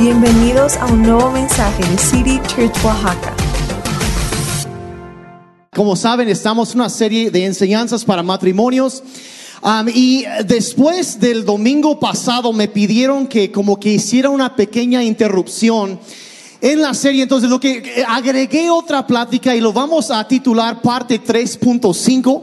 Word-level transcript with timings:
Bienvenidos 0.00 0.78
a 0.78 0.86
un 0.86 1.02
nuevo 1.02 1.30
mensaje 1.30 1.84
de 1.86 1.98
City 1.98 2.40
Church 2.48 2.72
Oaxaca. 2.82 3.34
Como 5.76 5.94
saben, 5.94 6.30
estamos 6.30 6.72
en 6.72 6.80
una 6.80 6.88
serie 6.88 7.30
de 7.30 7.44
enseñanzas 7.44 8.06
para 8.06 8.22
matrimonios. 8.22 9.02
Y 9.94 10.24
después 10.46 11.20
del 11.20 11.44
domingo 11.44 12.00
pasado 12.00 12.54
me 12.54 12.66
pidieron 12.66 13.26
que 13.26 13.52
como 13.52 13.78
que 13.78 13.90
hiciera 13.90 14.30
una 14.30 14.56
pequeña 14.56 15.04
interrupción 15.04 16.00
en 16.62 16.80
la 16.80 16.94
serie. 16.94 17.24
Entonces 17.24 17.50
lo 17.50 17.60
que 17.60 17.82
eh, 17.84 18.04
agregué 18.08 18.70
otra 18.70 19.06
plática 19.06 19.54
y 19.54 19.60
lo 19.60 19.74
vamos 19.74 20.10
a 20.10 20.26
titular 20.26 20.80
parte 20.80 21.22
3.5. 21.22 22.42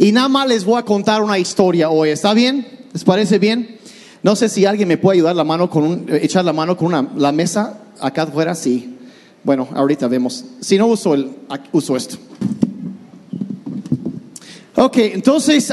Y 0.00 0.12
nada 0.12 0.28
más 0.28 0.46
les 0.48 0.66
voy 0.66 0.78
a 0.78 0.84
contar 0.84 1.22
una 1.22 1.38
historia 1.38 1.88
hoy. 1.88 2.10
¿Está 2.10 2.34
bien? 2.34 2.68
¿Les 2.92 3.04
parece 3.04 3.38
bien? 3.38 3.74
No 4.24 4.34
sé 4.34 4.48
si 4.48 4.64
alguien 4.64 4.88
me 4.88 4.96
puede 4.96 5.18
ayudar 5.18 5.36
la 5.36 5.44
mano 5.44 5.68
con 5.68 5.84
un, 5.84 6.06
eh, 6.08 6.20
echar 6.22 6.46
la 6.46 6.54
mano 6.54 6.78
con 6.78 6.86
una, 6.86 7.06
la 7.14 7.30
mesa 7.30 7.80
acá 8.00 8.22
afuera. 8.22 8.54
Sí. 8.54 8.96
Bueno, 9.42 9.68
ahorita 9.74 10.08
vemos. 10.08 10.42
Si 10.60 10.78
no 10.78 10.86
uso 10.86 11.12
el, 11.12 11.30
uso 11.72 11.94
esto. 11.94 12.16
Ok, 14.76 14.96
entonces, 14.96 15.70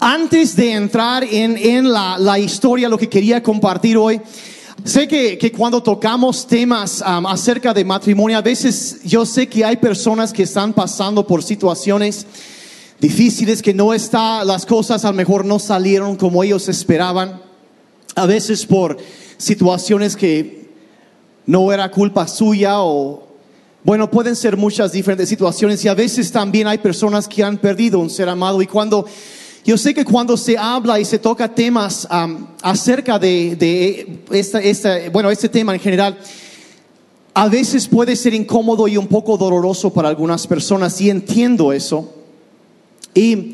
antes 0.00 0.56
de 0.56 0.72
entrar 0.72 1.22
en, 1.22 1.56
en 1.56 1.92
la, 1.92 2.18
la 2.18 2.40
historia, 2.40 2.88
lo 2.88 2.98
que 2.98 3.08
quería 3.08 3.40
compartir 3.40 3.96
hoy, 3.98 4.20
sé 4.82 5.06
que, 5.06 5.38
que 5.38 5.52
cuando 5.52 5.80
tocamos 5.80 6.48
temas 6.48 7.04
acerca 7.06 7.72
de 7.72 7.84
matrimonio, 7.84 8.36
a 8.36 8.42
veces 8.42 8.98
yo 9.04 9.24
sé 9.24 9.46
que 9.46 9.64
hay 9.64 9.76
personas 9.76 10.32
que 10.32 10.42
están 10.42 10.72
pasando 10.72 11.24
por 11.24 11.40
situaciones 11.40 12.26
difíciles, 13.00 13.62
que 13.62 13.74
no 13.74 13.92
está, 13.94 14.44
las 14.44 14.66
cosas 14.66 15.04
a 15.04 15.10
lo 15.10 15.16
mejor 15.16 15.44
no 15.44 15.58
salieron 15.58 16.16
como 16.16 16.42
ellos 16.42 16.68
esperaban, 16.68 17.42
a 18.14 18.26
veces 18.26 18.64
por 18.66 18.96
situaciones 19.36 20.16
que 20.16 20.70
no 21.46 21.72
era 21.72 21.90
culpa 21.90 22.26
suya 22.28 22.80
o 22.80 23.24
bueno, 23.82 24.10
pueden 24.10 24.34
ser 24.34 24.56
muchas 24.56 24.92
diferentes 24.92 25.28
situaciones 25.28 25.84
y 25.84 25.88
a 25.88 25.94
veces 25.94 26.32
también 26.32 26.66
hay 26.66 26.78
personas 26.78 27.28
que 27.28 27.44
han 27.44 27.58
perdido 27.58 27.98
un 27.98 28.08
ser 28.08 28.30
amado 28.30 28.62
y 28.62 28.66
cuando 28.66 29.04
yo 29.64 29.76
sé 29.76 29.92
que 29.92 30.04
cuando 30.04 30.36
se 30.36 30.56
habla 30.56 31.00
y 31.00 31.04
se 31.04 31.18
toca 31.18 31.54
temas 31.54 32.06
acerca 32.62 33.18
de, 33.18 33.56
de 33.56 34.20
esta, 34.30 34.60
esta, 34.60 35.10
bueno, 35.10 35.30
este 35.30 35.48
tema 35.48 35.74
en 35.74 35.80
general, 35.80 36.18
a 37.32 37.48
veces 37.48 37.88
puede 37.88 38.14
ser 38.14 38.34
incómodo 38.34 38.86
y 38.88 38.96
un 38.96 39.06
poco 39.06 39.36
doloroso 39.36 39.92
para 39.92 40.08
algunas 40.08 40.46
personas 40.46 41.00
y 41.00 41.10
entiendo 41.10 41.72
eso. 41.72 42.23
Y 43.14 43.52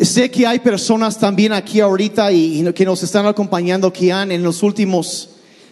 sé 0.00 0.30
que 0.30 0.46
hay 0.46 0.58
personas 0.58 1.18
también 1.18 1.52
aquí 1.52 1.80
ahorita 1.80 2.32
y, 2.32 2.70
que 2.72 2.84
nos 2.84 3.02
están 3.02 3.26
acompañando 3.26 3.92
que 3.92 4.12
han 4.12 4.32
en 4.32 4.42
los 4.42 4.62
últimos 4.62 5.30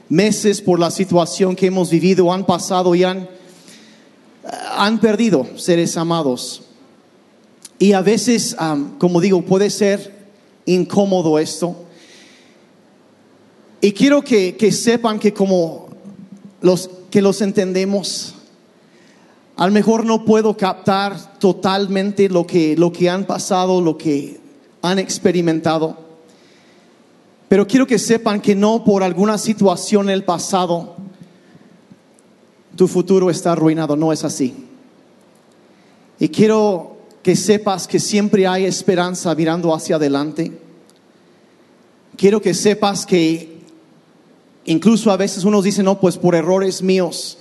meses 0.08 0.60
por 0.60 0.78
la 0.78 0.90
situación 0.90 1.56
que 1.56 1.66
hemos 1.66 1.90
vivido 1.90 2.32
han 2.32 2.46
pasado 2.46 2.94
y 2.94 3.02
han 3.02 3.28
han 4.76 5.00
perdido 5.00 5.46
seres 5.56 5.96
amados. 5.96 6.62
Y 7.78 7.92
a 7.92 8.00
veces, 8.00 8.54
am, 8.58 8.98
como 8.98 9.20
digo, 9.20 9.42
puede 9.42 9.70
ser 9.70 10.14
incómodo 10.64 11.38
esto. 11.38 11.76
Y 13.80 13.92
quiero 13.92 14.22
que, 14.22 14.56
que 14.56 14.72
sepan 14.72 15.18
que 15.18 15.32
como 15.32 15.88
los 16.60 16.90
que 17.10 17.22
los 17.22 17.40
entendemos, 17.40 18.34
a 19.56 19.66
lo 19.66 19.72
mejor 19.72 20.04
no 20.04 20.24
puedo 20.24 20.56
captar 20.56 21.38
totalmente 21.38 22.28
lo 22.28 22.46
que, 22.46 22.76
lo 22.76 22.92
que 22.92 23.08
han 23.08 23.24
pasado, 23.24 23.80
lo 23.80 23.96
que 23.96 24.38
han 24.82 24.98
experimentado. 24.98 25.96
Pero 27.48 27.66
quiero 27.66 27.86
que 27.86 27.98
sepan 27.98 28.40
que 28.40 28.54
no 28.54 28.84
por 28.84 29.02
alguna 29.02 29.38
situación 29.38 30.08
en 30.08 30.14
el 30.14 30.24
pasado 30.24 30.96
tu 32.76 32.86
futuro 32.86 33.30
está 33.30 33.52
arruinado, 33.52 33.96
no 33.96 34.12
es 34.12 34.24
así. 34.24 34.54
Y 36.18 36.28
quiero 36.28 36.98
que 37.22 37.34
sepas 37.34 37.88
que 37.88 37.98
siempre 37.98 38.46
hay 38.46 38.66
esperanza 38.66 39.34
mirando 39.34 39.74
hacia 39.74 39.96
adelante. 39.96 40.52
Quiero 42.16 42.42
que 42.42 42.52
sepas 42.52 43.06
que 43.06 43.60
incluso 44.66 45.10
a 45.10 45.16
veces 45.16 45.44
unos 45.44 45.64
dicen, 45.64 45.86
no, 45.86 45.98
pues 45.98 46.18
por 46.18 46.34
errores 46.34 46.82
míos, 46.82 47.38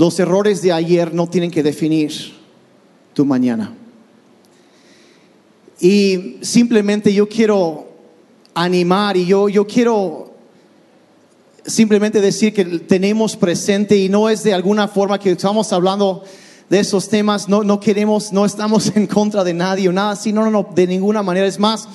los 0.00 0.18
errores 0.18 0.62
de 0.62 0.72
ayer 0.72 1.12
no 1.12 1.28
tienen 1.28 1.50
que 1.50 1.62
definir 1.62 2.10
tu 3.12 3.26
mañana. 3.26 3.74
Y 5.78 6.38
simplemente 6.40 7.12
yo 7.12 7.28
quiero 7.28 7.86
animar 8.54 9.18
y 9.18 9.26
yo, 9.26 9.50
yo 9.50 9.66
quiero 9.66 10.32
simplemente 11.66 12.22
decir 12.22 12.54
que 12.54 12.64
tenemos 12.64 13.36
presente 13.36 13.94
y 13.94 14.08
no 14.08 14.30
es 14.30 14.42
de 14.42 14.54
alguna 14.54 14.88
forma 14.88 15.18
que 15.18 15.32
estamos 15.32 15.70
hablando 15.70 16.24
de 16.70 16.80
esos 16.80 17.06
temas, 17.10 17.46
no, 17.46 17.62
no 17.62 17.78
queremos, 17.78 18.32
no 18.32 18.46
estamos 18.46 18.90
en 18.96 19.06
contra 19.06 19.44
de 19.44 19.52
nadie 19.52 19.90
o 19.90 19.92
nada 19.92 20.12
así, 20.12 20.32
no, 20.32 20.42
no, 20.42 20.50
no, 20.50 20.66
de 20.74 20.86
ninguna 20.86 21.22
manera. 21.22 21.46
Es 21.46 21.58
más, 21.58 21.86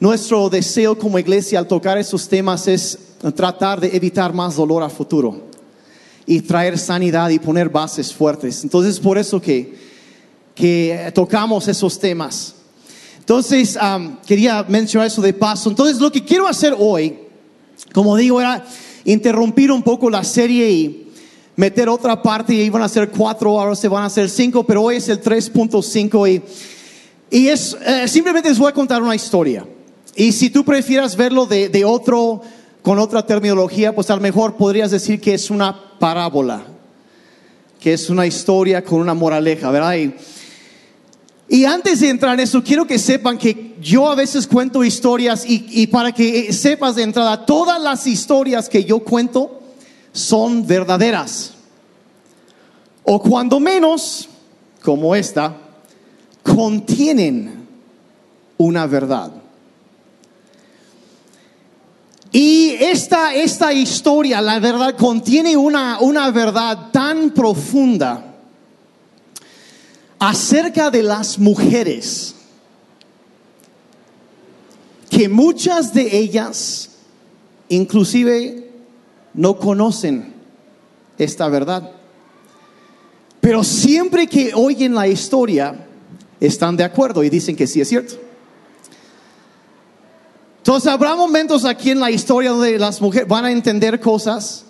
nuestro 0.00 0.48
deseo 0.48 0.98
como 0.98 1.18
iglesia 1.18 1.58
al 1.58 1.68
tocar 1.68 1.98
esos 1.98 2.26
temas 2.26 2.66
es 2.66 2.98
tratar 3.34 3.78
de 3.78 3.94
evitar 3.94 4.32
más 4.32 4.56
dolor 4.56 4.82
a 4.82 4.88
futuro 4.88 5.52
y 6.26 6.40
traer 6.40 6.78
sanidad 6.78 7.30
y 7.30 7.38
poner 7.38 7.68
bases 7.68 8.12
fuertes. 8.12 8.62
Entonces, 8.62 8.98
por 8.98 9.18
eso 9.18 9.40
que, 9.40 9.74
que 10.54 11.12
tocamos 11.14 11.68
esos 11.68 11.98
temas. 11.98 12.54
Entonces, 13.18 13.76
um, 13.76 14.16
quería 14.26 14.64
mencionar 14.68 15.06
eso 15.06 15.22
de 15.22 15.32
paso. 15.32 15.70
Entonces, 15.70 15.98
lo 15.98 16.12
que 16.12 16.24
quiero 16.24 16.46
hacer 16.46 16.74
hoy, 16.78 17.18
como 17.92 18.16
digo, 18.16 18.40
era 18.40 18.64
interrumpir 19.04 19.70
un 19.72 19.82
poco 19.82 20.10
la 20.10 20.24
serie 20.24 20.70
y 20.70 21.08
meter 21.56 21.88
otra 21.88 22.20
parte 22.20 22.52
iban 22.54 22.82
a 22.82 22.88
ser 22.88 23.10
cuatro, 23.10 23.60
ahora 23.60 23.76
se 23.76 23.88
van 23.88 24.02
a 24.02 24.06
hacer 24.06 24.28
cinco, 24.28 24.64
pero 24.64 24.82
hoy 24.82 24.96
es 24.96 25.08
el 25.08 25.22
3.5 25.22 26.30
y, 26.30 26.42
y 27.36 27.48
es, 27.48 27.76
eh, 27.84 28.08
simplemente 28.08 28.48
les 28.48 28.58
voy 28.58 28.68
a 28.68 28.74
contar 28.74 29.02
una 29.02 29.14
historia. 29.14 29.66
Y 30.16 30.32
si 30.32 30.50
tú 30.50 30.64
prefieras 30.64 31.16
verlo 31.16 31.46
de, 31.46 31.68
de 31.68 31.84
otro, 31.84 32.42
con 32.84 32.98
otra 32.98 33.24
terminología, 33.24 33.94
pues 33.94 34.10
a 34.10 34.14
lo 34.14 34.20
mejor 34.20 34.56
podrías 34.56 34.90
decir 34.90 35.18
que 35.18 35.32
es 35.32 35.48
una 35.48 35.98
parábola, 35.98 36.64
que 37.80 37.94
es 37.94 38.10
una 38.10 38.26
historia 38.26 38.84
con 38.84 39.00
una 39.00 39.14
moraleja, 39.14 39.70
¿verdad? 39.70 39.94
Y, 39.96 40.14
y 41.48 41.64
antes 41.64 42.00
de 42.00 42.10
entrar 42.10 42.34
en 42.34 42.40
eso, 42.40 42.62
quiero 42.62 42.86
que 42.86 42.98
sepan 42.98 43.38
que 43.38 43.74
yo 43.80 44.10
a 44.10 44.14
veces 44.14 44.46
cuento 44.46 44.84
historias 44.84 45.46
y, 45.46 45.66
y 45.70 45.86
para 45.86 46.12
que 46.12 46.52
sepas 46.52 46.96
de 46.96 47.04
entrada, 47.04 47.46
todas 47.46 47.80
las 47.80 48.06
historias 48.06 48.68
que 48.68 48.84
yo 48.84 48.98
cuento 48.98 49.62
son 50.12 50.66
verdaderas. 50.66 51.54
O 53.02 53.18
cuando 53.18 53.60
menos, 53.60 54.28
como 54.82 55.16
esta, 55.16 55.56
contienen 56.42 57.66
una 58.58 58.86
verdad. 58.86 59.43
Y 62.36 62.70
esta, 62.80 63.32
esta 63.32 63.72
historia, 63.72 64.40
la 64.40 64.58
verdad, 64.58 64.96
contiene 64.96 65.56
una, 65.56 66.00
una 66.00 66.32
verdad 66.32 66.90
tan 66.90 67.30
profunda 67.30 68.34
acerca 70.18 70.90
de 70.90 71.04
las 71.04 71.38
mujeres 71.38 72.34
que 75.08 75.28
muchas 75.28 75.94
de 75.94 76.18
ellas 76.18 76.90
inclusive 77.68 78.68
no 79.32 79.56
conocen 79.56 80.34
esta 81.16 81.48
verdad. 81.48 81.92
Pero 83.40 83.62
siempre 83.62 84.26
que 84.26 84.50
oyen 84.54 84.92
la 84.92 85.06
historia 85.06 85.86
están 86.40 86.76
de 86.76 86.82
acuerdo 86.82 87.22
y 87.22 87.30
dicen 87.30 87.54
que 87.54 87.68
sí 87.68 87.80
es 87.80 87.88
cierto. 87.88 88.23
Entonces 90.64 90.90
habrá 90.90 91.14
momentos 91.14 91.66
aquí 91.66 91.90
en 91.90 92.00
la 92.00 92.10
historia 92.10 92.48
donde 92.52 92.78
las 92.78 92.98
mujeres 92.98 93.28
van 93.28 93.44
a 93.44 93.52
entender 93.52 94.00
cosas 94.00 94.64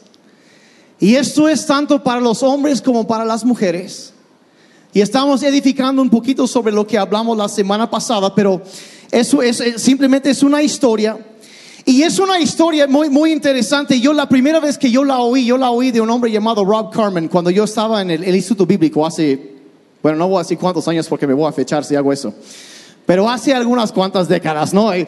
y 0.98 1.14
esto 1.14 1.48
es 1.48 1.64
tanto 1.66 2.02
para 2.02 2.20
los 2.20 2.42
hombres 2.42 2.82
como 2.82 3.06
para 3.06 3.24
las 3.24 3.44
mujeres. 3.44 4.12
Y 4.92 5.00
estamos 5.00 5.44
edificando 5.44 6.02
un 6.02 6.10
poquito 6.10 6.48
sobre 6.48 6.72
lo 6.72 6.84
que 6.84 6.98
hablamos 6.98 7.36
la 7.38 7.48
semana 7.48 7.88
pasada, 7.88 8.34
pero 8.34 8.60
eso 9.12 9.40
es 9.40 9.60
es- 9.60 9.80
simplemente 9.82 10.30
es 10.30 10.42
una 10.42 10.60
historia. 10.64 11.16
Y 11.84 12.02
es 12.02 12.18
una 12.18 12.40
historia 12.40 12.88
muy, 12.88 13.08
muy 13.08 13.30
interesante. 13.30 14.00
Yo 14.00 14.12
la 14.12 14.28
primera 14.28 14.58
vez 14.58 14.76
que 14.76 14.90
yo 14.90 15.04
la 15.04 15.20
oí, 15.20 15.46
yo 15.46 15.56
la 15.56 15.70
oí 15.70 15.92
de 15.92 16.00
un 16.00 16.10
hombre 16.10 16.32
llamado 16.32 16.64
Rob 16.64 16.90
Carmen 16.92 17.28
cuando 17.28 17.50
yo 17.50 17.62
estaba 17.62 18.02
en 18.02 18.10
el, 18.10 18.24
el 18.24 18.34
Instituto 18.34 18.66
Bíblico 18.66 19.06
hace, 19.06 19.52
bueno, 20.02 20.18
no 20.18 20.26
voy 20.28 20.38
a 20.38 20.42
decir 20.42 20.58
cuántos 20.58 20.88
años 20.88 21.06
porque 21.06 21.28
me 21.28 21.34
voy 21.34 21.48
a 21.48 21.52
fechar 21.52 21.84
si 21.84 21.94
hago 21.94 22.12
eso. 22.12 22.34
Pero 23.06 23.28
hace 23.28 23.54
algunas 23.54 23.92
cuantas 23.92 24.28
décadas, 24.28 24.72
¿no? 24.72 24.96
Y, 24.96 25.06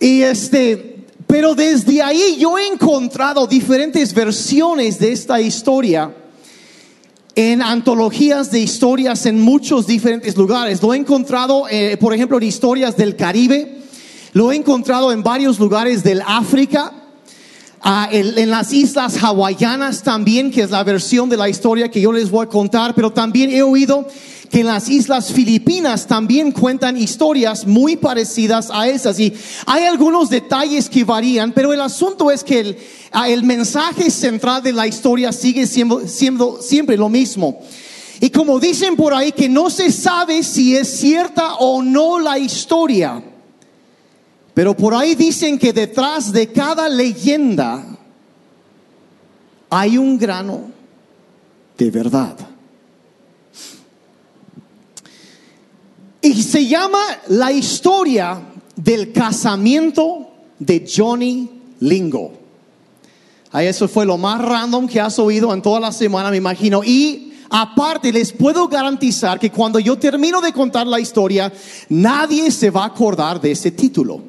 y 0.00 0.22
este, 0.22 1.06
pero 1.26 1.54
desde 1.54 2.02
ahí 2.02 2.36
yo 2.38 2.58
he 2.58 2.66
encontrado 2.66 3.46
diferentes 3.46 4.14
versiones 4.14 4.98
de 4.98 5.12
esta 5.12 5.40
historia 5.40 6.10
en 7.34 7.62
antologías 7.62 8.50
de 8.50 8.58
historias 8.58 9.24
en 9.26 9.40
muchos 9.40 9.86
diferentes 9.86 10.36
lugares. 10.36 10.82
Lo 10.82 10.92
he 10.92 10.96
encontrado, 10.96 11.68
eh, 11.70 11.96
por 12.00 12.12
ejemplo, 12.12 12.36
en 12.36 12.42
historias 12.42 12.96
del 12.96 13.14
Caribe. 13.14 13.78
Lo 14.32 14.50
he 14.50 14.56
encontrado 14.56 15.12
en 15.12 15.22
varios 15.22 15.60
lugares 15.60 16.02
del 16.02 16.20
África. 16.26 16.92
Ah, 17.80 18.08
en, 18.10 18.50
las 18.50 18.72
islas 18.72 19.22
hawaianas 19.22 20.02
también, 20.02 20.50
que 20.50 20.62
es 20.62 20.70
la 20.70 20.82
versión 20.82 21.28
de 21.28 21.36
la 21.36 21.48
historia 21.48 21.90
que 21.90 22.00
yo 22.00 22.12
les 22.12 22.30
voy 22.30 22.44
a 22.44 22.48
contar, 22.48 22.94
pero 22.94 23.12
también 23.12 23.50
he 23.50 23.62
oído 23.62 24.08
que 24.50 24.60
en 24.60 24.66
las 24.66 24.88
islas 24.88 25.32
filipinas 25.32 26.06
también 26.06 26.50
cuentan 26.50 26.96
historias 26.96 27.66
muy 27.66 27.96
parecidas 27.96 28.70
a 28.72 28.88
esas. 28.88 29.20
Y 29.20 29.32
hay 29.66 29.84
algunos 29.84 30.28
detalles 30.28 30.88
que 30.88 31.04
varían, 31.04 31.52
pero 31.52 31.72
el 31.72 31.80
asunto 31.80 32.30
es 32.32 32.42
que 32.42 32.60
el, 32.60 32.78
ah, 33.12 33.28
el 33.28 33.44
mensaje 33.44 34.10
central 34.10 34.62
de 34.62 34.72
la 34.72 34.86
historia 34.86 35.32
sigue 35.32 35.66
siendo, 35.66 36.08
siendo 36.08 36.60
siempre 36.60 36.96
lo 36.96 37.08
mismo. 37.08 37.60
Y 38.20 38.30
como 38.30 38.58
dicen 38.58 38.96
por 38.96 39.14
ahí 39.14 39.30
que 39.30 39.48
no 39.48 39.70
se 39.70 39.92
sabe 39.92 40.42
si 40.42 40.74
es 40.74 40.98
cierta 40.98 41.54
o 41.54 41.80
no 41.82 42.18
la 42.18 42.38
historia, 42.38 43.22
pero 44.58 44.76
por 44.76 44.92
ahí 44.92 45.14
dicen 45.14 45.56
que 45.56 45.72
detrás 45.72 46.32
de 46.32 46.50
cada 46.50 46.88
leyenda 46.88 47.96
hay 49.70 49.96
un 49.96 50.18
grano 50.18 50.62
de 51.76 51.88
verdad. 51.92 52.34
Y 56.20 56.42
se 56.42 56.66
llama 56.66 56.98
la 57.28 57.52
historia 57.52 58.40
del 58.74 59.12
casamiento 59.12 60.28
de 60.58 60.84
Johnny 60.92 61.48
Lingo. 61.78 62.32
Eso 63.52 63.86
fue 63.86 64.06
lo 64.06 64.18
más 64.18 64.40
random 64.42 64.88
que 64.88 65.00
has 65.00 65.20
oído 65.20 65.54
en 65.54 65.62
toda 65.62 65.78
la 65.78 65.92
semana, 65.92 66.32
me 66.32 66.36
imagino. 66.36 66.82
Y 66.82 67.32
aparte, 67.48 68.12
les 68.12 68.32
puedo 68.32 68.66
garantizar 68.66 69.38
que 69.38 69.52
cuando 69.52 69.78
yo 69.78 69.96
termino 70.00 70.40
de 70.40 70.52
contar 70.52 70.88
la 70.88 70.98
historia, 70.98 71.52
nadie 71.90 72.50
se 72.50 72.70
va 72.70 72.82
a 72.82 72.86
acordar 72.86 73.40
de 73.40 73.52
ese 73.52 73.70
título. 73.70 74.27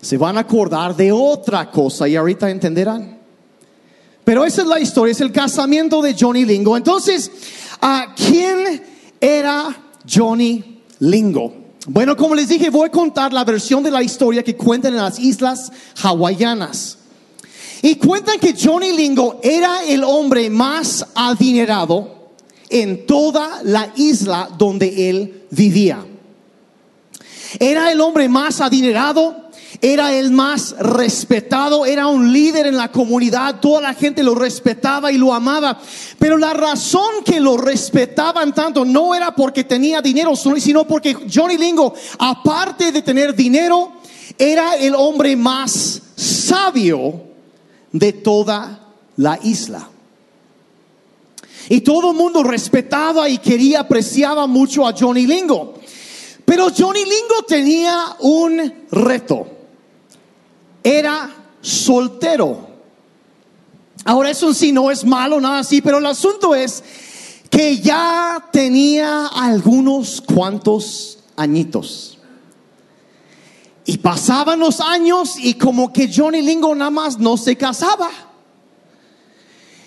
Se 0.00 0.16
van 0.16 0.36
a 0.36 0.40
acordar 0.40 0.94
de 0.94 1.10
otra 1.12 1.70
cosa 1.70 2.08
y 2.08 2.16
ahorita 2.16 2.50
entenderán. 2.50 3.18
Pero 4.24 4.44
esa 4.44 4.62
es 4.62 4.68
la 4.68 4.78
historia, 4.78 5.12
es 5.12 5.20
el 5.20 5.32
casamiento 5.32 6.02
de 6.02 6.14
Johnny 6.18 6.44
Lingo. 6.44 6.76
Entonces, 6.76 7.30
¿a 7.80 8.14
quién 8.14 8.82
era 9.20 9.74
Johnny 10.08 10.82
Lingo? 10.98 11.54
Bueno, 11.86 12.14
como 12.14 12.34
les 12.34 12.48
dije, 12.48 12.68
voy 12.68 12.88
a 12.88 12.92
contar 12.92 13.32
la 13.32 13.44
versión 13.44 13.82
de 13.82 13.90
la 13.90 14.02
historia 14.02 14.42
que 14.42 14.54
cuentan 14.54 14.92
en 14.92 15.00
las 15.00 15.18
islas 15.18 15.72
hawaianas. 16.02 16.98
Y 17.80 17.94
cuentan 17.94 18.38
que 18.38 18.54
Johnny 18.54 18.94
Lingo 18.94 19.40
era 19.42 19.82
el 19.84 20.04
hombre 20.04 20.50
más 20.50 21.06
adinerado 21.14 22.32
en 22.68 23.06
toda 23.06 23.62
la 23.64 23.92
isla 23.96 24.50
donde 24.58 25.08
él 25.08 25.44
vivía. 25.50 26.04
Era 27.58 27.90
el 27.90 28.00
hombre 28.00 28.28
más 28.28 28.60
adinerado, 28.60 29.47
era 29.80 30.14
el 30.14 30.30
más 30.30 30.74
respetado, 30.78 31.86
era 31.86 32.06
un 32.06 32.32
líder 32.32 32.66
en 32.66 32.76
la 32.76 32.90
comunidad, 32.90 33.60
toda 33.60 33.80
la 33.80 33.94
gente 33.94 34.22
lo 34.22 34.34
respetaba 34.34 35.12
y 35.12 35.18
lo 35.18 35.32
amaba. 35.32 35.78
Pero 36.18 36.36
la 36.36 36.52
razón 36.54 37.22
que 37.24 37.38
lo 37.38 37.56
respetaban 37.56 38.54
tanto 38.54 38.84
no 38.84 39.14
era 39.14 39.34
porque 39.34 39.64
tenía 39.64 40.00
dinero, 40.00 40.34
sino 40.36 40.86
porque 40.86 41.16
Johnny 41.32 41.58
Lingo, 41.58 41.94
aparte 42.18 42.90
de 42.90 43.02
tener 43.02 43.34
dinero, 43.34 43.92
era 44.36 44.76
el 44.76 44.94
hombre 44.94 45.36
más 45.36 46.02
sabio 46.16 47.22
de 47.92 48.12
toda 48.14 48.80
la 49.16 49.38
isla. 49.42 49.88
Y 51.68 51.82
todo 51.82 52.12
el 52.12 52.16
mundo 52.16 52.42
respetaba 52.42 53.28
y 53.28 53.38
quería, 53.38 53.80
apreciaba 53.80 54.46
mucho 54.46 54.86
a 54.86 54.94
Johnny 54.98 55.26
Lingo. 55.26 55.74
Pero 56.44 56.68
Johnny 56.76 57.04
Lingo 57.04 57.42
tenía 57.46 58.16
un 58.20 58.72
reto. 58.90 59.57
Era 60.88 61.30
soltero. 61.60 62.66
Ahora 64.06 64.30
eso 64.30 64.54
sí 64.54 64.72
no 64.72 64.90
es 64.90 65.04
malo, 65.04 65.38
nada 65.38 65.58
así, 65.58 65.82
pero 65.82 65.98
el 65.98 66.06
asunto 66.06 66.54
es 66.54 66.82
que 67.50 67.76
ya 67.76 68.48
tenía 68.50 69.26
algunos 69.26 70.22
cuantos 70.22 71.18
añitos. 71.36 72.18
Y 73.84 73.98
pasaban 73.98 74.60
los 74.60 74.80
años 74.80 75.34
y 75.38 75.54
como 75.54 75.92
que 75.92 76.10
Johnny 76.10 76.40
Lingo 76.40 76.74
nada 76.74 76.90
más 76.90 77.18
no 77.18 77.36
se 77.36 77.54
casaba. 77.56 78.08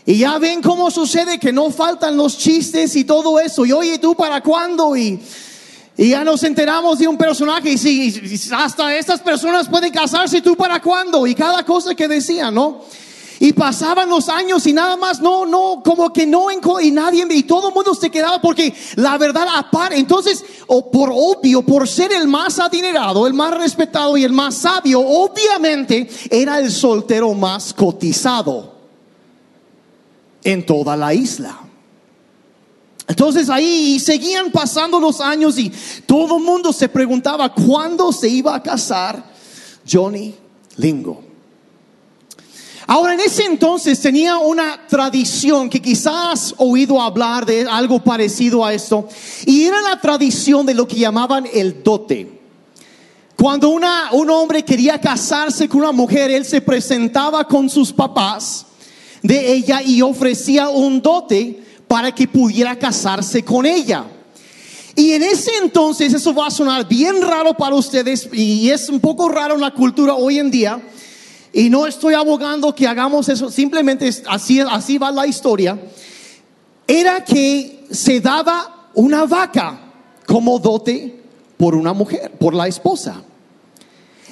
Y 0.06 0.19
ya 0.19 0.38
ven 0.38 0.62
cómo 0.62 0.92
sucede 0.92 1.39
que 1.39 1.51
no 1.51 1.71
faltan 1.71 2.15
los 2.15 2.38
chistes 2.38 2.95
y 2.95 3.06
todo 3.06 3.39
eso. 3.39 3.65
Y 3.65 3.71
oye, 3.71 3.97
¿tú 3.97 4.13
para 4.13 4.42
cuándo? 4.42 4.95
Y, 4.95 5.19
y 5.98 6.10
ya 6.10 6.24
nos 6.24 6.44
enteramos 6.44 7.00
de 7.00 7.08
un 7.08 7.18
personaje 7.18 7.72
y 7.72 7.78
si 7.78 8.50
hasta 8.52 8.96
estas 8.96 9.20
personas 9.22 9.68
pueden 9.68 9.92
casarse, 9.92 10.42
¿tú 10.42 10.56
para 10.56 10.82
cuándo? 10.82 11.28
Y 11.28 11.36
cada 11.36 11.64
cosa 11.64 11.94
que 11.94 12.08
decían, 12.08 12.54
¿no? 12.56 12.82
Y 13.40 13.54
pasaban 13.54 14.08
los 14.08 14.30
años 14.30 14.66
y 14.68 14.74
nada 14.74 14.96
más, 14.98 15.20
no, 15.20 15.48
no, 15.48 15.82
como 15.84 16.14
que 16.14 16.28
no, 16.28 16.48
y 16.80 16.92
nadie, 16.92 17.26
y 17.32 17.44
todo 17.44 17.70
el 17.70 17.74
mundo 17.74 17.96
se 17.96 18.12
quedaba 18.12 18.40
porque 18.40 18.72
la 18.98 19.18
verdad 19.18 19.48
aparte, 19.56 19.98
entonces, 19.98 20.46
o 20.68 20.92
por 20.92 21.12
obvio, 21.12 21.64
por 21.64 21.88
ser 21.88 22.14
el 22.14 22.28
más 22.28 22.60
adinerado, 22.60 23.26
el 23.26 23.34
más 23.34 23.58
respetado 23.58 24.16
y 24.16 24.24
el 24.24 24.32
más 24.32 24.58
sabio, 24.58 25.00
obviamente 25.00 26.08
era 26.30 26.60
el 26.60 26.72
soltero 26.72 27.34
más 27.34 27.74
cotizado 27.74 28.76
en 30.44 30.64
toda 30.66 30.96
la 30.96 31.14
isla. 31.14 31.61
Entonces 33.12 33.50
ahí 33.50 34.00
seguían 34.00 34.52
pasando 34.52 34.98
los 34.98 35.19
años 35.19 35.60
y 35.60 35.69
todo 36.06 36.38
el 36.38 36.44
mundo 36.46 36.72
se 36.72 36.88
preguntaba 36.88 37.54
cuándo 37.54 38.13
se 38.13 38.30
iba 38.30 38.56
a 38.56 38.63
casar 38.63 39.22
Johnny 39.86 40.34
Lingo. 40.78 41.22
Ahora, 42.88 43.13
en 43.13 43.19
ese 43.19 43.44
entonces 43.44 44.00
tenía 44.00 44.38
una 44.38 44.88
tradición 44.88 45.69
que 45.69 45.81
quizás 45.81 46.56
oído 46.58 47.02
hablar 47.02 47.46
de 47.46 47.68
algo 47.69 48.02
parecido 48.02 48.63
a 48.66 48.74
esto, 48.74 49.10
y 49.46 49.64
era 49.64 49.81
la 49.81 50.00
tradición 50.00 50.66
de 50.66 50.74
lo 50.74 50.88
que 50.88 50.96
llamaban 50.96 51.46
el 51.54 51.84
dote. 51.84 52.40
Cuando 53.36 53.69
una, 53.69 54.14
un 54.14 54.30
hombre 54.30 54.64
quería 54.64 55.02
casarse 55.02 55.68
con 55.68 55.81
una 55.81 55.92
mujer, 55.92 56.31
él 56.31 56.46
se 56.46 56.62
presentaba 56.62 57.46
con 57.46 57.69
sus 57.69 57.92
papás 57.92 58.66
de 59.22 59.52
ella 59.52 59.81
y 59.81 60.02
ofrecía 60.02 60.69
un 60.69 61.02
dote 61.02 61.70
para 61.92 62.16
que 62.16 62.26
pudiera 62.26 62.80
casarse 62.80 63.44
con 63.44 63.66
ella. 63.66 64.06
Y 64.96 65.12
en 65.12 65.24
ese 65.24 65.52
entonces, 65.62 66.14
eso 66.14 66.34
va 66.34 66.48
a 66.48 66.50
sonar 66.50 66.88
bien 66.88 67.22
raro 67.22 67.54
para 67.54 67.76
ustedes 67.76 68.30
y 68.32 68.70
es 68.70 68.88
un 68.88 69.02
poco 69.02 69.28
raro 69.28 69.56
en 69.56 69.60
la 69.60 69.74
cultura 69.74 70.14
hoy 70.14 70.40
en 70.40 70.50
día, 70.50 70.82
y 71.52 71.70
no 71.70 71.86
estoy 71.86 72.14
abogando 72.14 72.74
que 72.74 72.88
hagamos 72.88 73.28
eso, 73.28 73.52
simplemente 73.52 74.10
así, 74.30 74.62
así 74.62 74.98
va 74.98 75.12
la 75.12 75.28
historia. 75.28 75.78
Era 76.88 77.26
que 77.26 77.83
se 77.92 78.21
daba 78.21 78.90
una 78.94 79.26
vaca 79.26 79.81
como 80.26 80.60
dote 80.60 81.21
por 81.57 81.76
una 81.76 81.92
mujer, 81.92 82.31
por 82.40 82.54
la 82.54 82.69
esposa. 82.69 83.21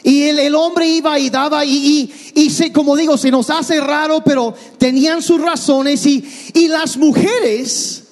Y 0.04 0.24
el, 0.24 0.40
el, 0.40 0.56
hombre 0.56 0.88
iba 0.88 1.20
y 1.20 1.30
daba 1.30 1.66
y, 1.66 2.12
y, 2.34 2.42
y 2.42 2.50
se, 2.50 2.72
como 2.72 2.96
digo, 2.96 3.18
se 3.18 3.32
nos 3.32 3.50
hace 3.50 3.82
raro, 3.82 4.24
pero 4.24 4.54
tenían 4.78 5.22
sus 5.22 5.42
razones 5.42 6.06
y, 6.06 6.24
y 6.54 6.68
las 6.68 6.98
mujeres 6.98 8.04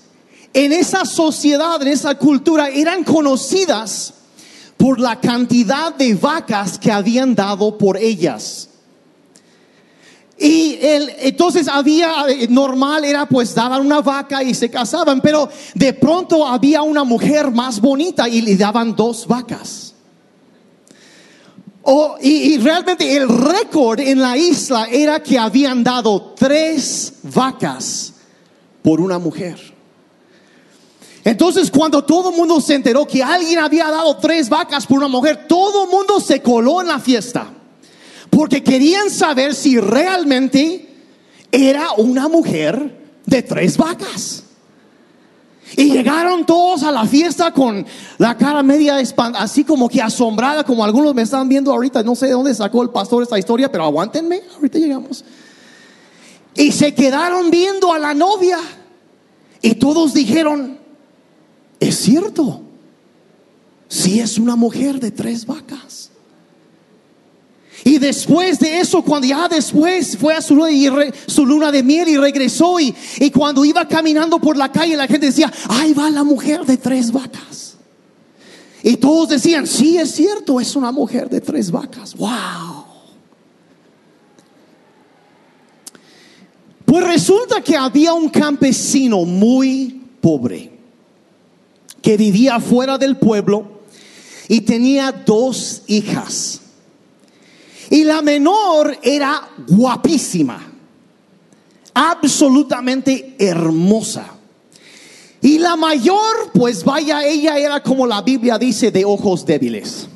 en 0.54 0.74
esa 0.74 1.06
sociedad, 1.06 1.82
en 1.82 1.90
esa 1.90 2.16
cultura, 2.16 2.70
eran 2.70 3.04
conocidas 3.04 4.14
por 4.76 5.00
la 5.00 5.20
cantidad 5.20 5.94
de 5.94 6.16
vacas 6.16 6.78
que 6.78 6.92
habían 6.92 7.36
dado 7.36 7.78
por 7.78 7.98
ellas. 7.98 8.70
Y 10.40 10.78
el, 10.82 11.12
entonces 11.20 11.68
había, 11.68 12.26
eh, 12.30 12.48
normal 12.48 13.04
era 13.04 13.28
pues 13.28 13.56
daban 13.56 13.86
una 13.86 14.02
vaca 14.02 14.44
y 14.44 14.54
se 14.54 14.70
casaban, 14.70 15.20
pero 15.20 15.50
de 15.74 15.94
pronto 15.94 16.48
había 16.48 16.84
una 16.84 17.04
mujer 17.04 17.50
más 17.50 17.82
bonita 17.82 18.30
y 18.30 18.42
le 18.42 18.56
daban 18.56 18.96
dos 18.96 19.26
vacas. 19.26 19.87
Y, 22.22 22.30
y 22.30 22.58
realmente 22.58 23.16
el 23.16 23.30
récord 23.30 24.00
en 24.00 24.20
la 24.20 24.36
isla 24.36 24.88
era 24.92 25.22
que 25.24 25.40
habían 25.40 25.84
dado 25.84 26.34
tres 26.38 27.14
vacas 27.24 28.14
por 28.82 29.00
una 29.00 29.20
mujer. 29.20 29.58
Entonces 31.24 31.72
cuando 31.72 32.04
todo 32.04 32.32
el 32.32 32.38
mundo 32.38 32.60
se 32.62 32.76
enteró 32.76 33.06
que 33.06 33.24
alguien 33.24 33.60
había 33.60 33.90
dado 33.90 34.18
tres 34.18 34.50
vacas 34.50 34.86
por 34.86 34.98
una 34.98 35.08
mujer, 35.08 35.46
todo 35.48 35.86
el 35.86 35.90
mundo 35.90 36.20
se 36.20 36.42
coló 36.42 36.82
en 36.82 36.88
la 36.88 37.00
fiesta 37.00 37.54
porque 38.30 38.64
querían 38.64 39.10
saber 39.10 39.56
si 39.56 39.80
realmente 39.80 40.88
era 41.52 41.92
una 41.98 42.28
mujer 42.28 42.98
de 43.26 43.42
tres 43.42 43.78
vacas. 43.78 44.44
Y 45.76 45.92
llegaron 45.92 46.46
todos 46.46 46.84
a 46.84 46.92
la 46.92 47.06
fiesta 47.06 47.52
con 47.52 47.86
la 48.18 48.38
cara 48.38 48.64
media 48.64 48.98
así 49.36 49.64
como 49.64 49.90
que 49.90 50.02
asombrada, 50.02 50.64
como 50.64 50.84
algunos 50.84 51.14
me 51.14 51.24
están 51.24 51.50
viendo 51.50 51.72
ahorita. 51.72 52.04
No 52.04 52.16
sé 52.16 52.28
de 52.28 52.34
dónde 52.34 52.56
sacó 52.56 52.84
el 52.84 52.90
pastor 52.90 53.24
esta 53.24 53.38
historia, 53.38 53.72
pero 53.72 53.84
aguántenme, 53.84 54.42
ahorita 54.56 54.80
llegamos. 54.80 55.26
Y 56.56 56.72
se 56.72 56.94
quedaron 56.94 57.52
viendo 57.52 57.92
a 57.92 58.00
la 58.00 58.14
novia. 58.14 58.58
Y 59.62 59.76
todos 59.76 60.14
dijeron, 60.14 60.78
es 61.80 61.98
cierto, 61.98 62.62
si 63.88 64.20
es 64.20 64.38
una 64.38 64.56
mujer 64.56 65.00
de 65.00 65.12
tres 65.12 65.46
vacas. 65.46 65.87
Y 67.88 68.00
después 68.00 68.60
de 68.60 68.82
eso, 68.82 69.02
cuando 69.02 69.26
ya 69.26 69.48
después 69.48 70.18
fue 70.18 70.34
a 70.34 70.42
su 70.42 70.54
luna, 70.54 70.70
y 71.70 71.72
de 71.72 71.84
miel 71.84 72.10
y 72.10 72.18
regresó, 72.18 72.82
y, 72.82 72.94
y 73.18 73.32
cuando 73.32 73.64
iba 73.64 73.88
caminando 73.88 74.40
por 74.40 74.58
la 74.58 74.70
calle, 74.70 74.98
la 74.98 75.08
gente 75.08 75.28
decía, 75.28 75.50
ahí 75.70 75.94
va 75.94 76.10
la 76.10 76.26
mujer 76.26 76.66
de 76.66 76.76
tres 76.76 77.14
vacas. 77.14 77.78
Y 78.84 78.98
todos 78.98 79.30
decían, 79.30 79.66
sí, 79.66 79.98
es 79.98 80.12
cierto, 80.12 80.60
es 80.60 80.76
una 80.76 80.92
mujer 80.92 81.30
de 81.30 81.40
tres 81.40 81.72
vacas. 81.72 82.14
¡Wow! 82.18 82.84
Pues 86.84 87.08
resulta 87.08 87.62
que 87.62 87.78
había 87.78 88.12
un 88.12 88.28
campesino 88.28 89.24
muy 89.24 90.04
pobre 90.20 90.78
que 92.02 92.18
vivía 92.18 92.60
fuera 92.60 92.98
del 92.98 93.16
pueblo 93.16 93.80
y 94.50 94.60
tenía 94.60 95.14
dos 95.14 95.84
hijas. 95.88 96.64
Y 97.90 98.04
la 98.04 98.22
menor 98.22 98.98
era 99.02 99.50
guapísima, 99.68 100.60
absolutamente 101.94 103.36
hermosa. 103.40 104.26
Y 105.42 105.60
la 105.60 105.76
mayor, 105.76 106.52
pues 106.54 106.84
vaya, 106.84 107.26
ella 107.26 107.58
era 107.58 107.82
como 107.82 108.08
la 108.08 108.22
Biblia 108.22 108.58
dice, 108.58 108.92
de 108.92 109.06
ojos 109.06 109.46
débiles. 109.46 110.08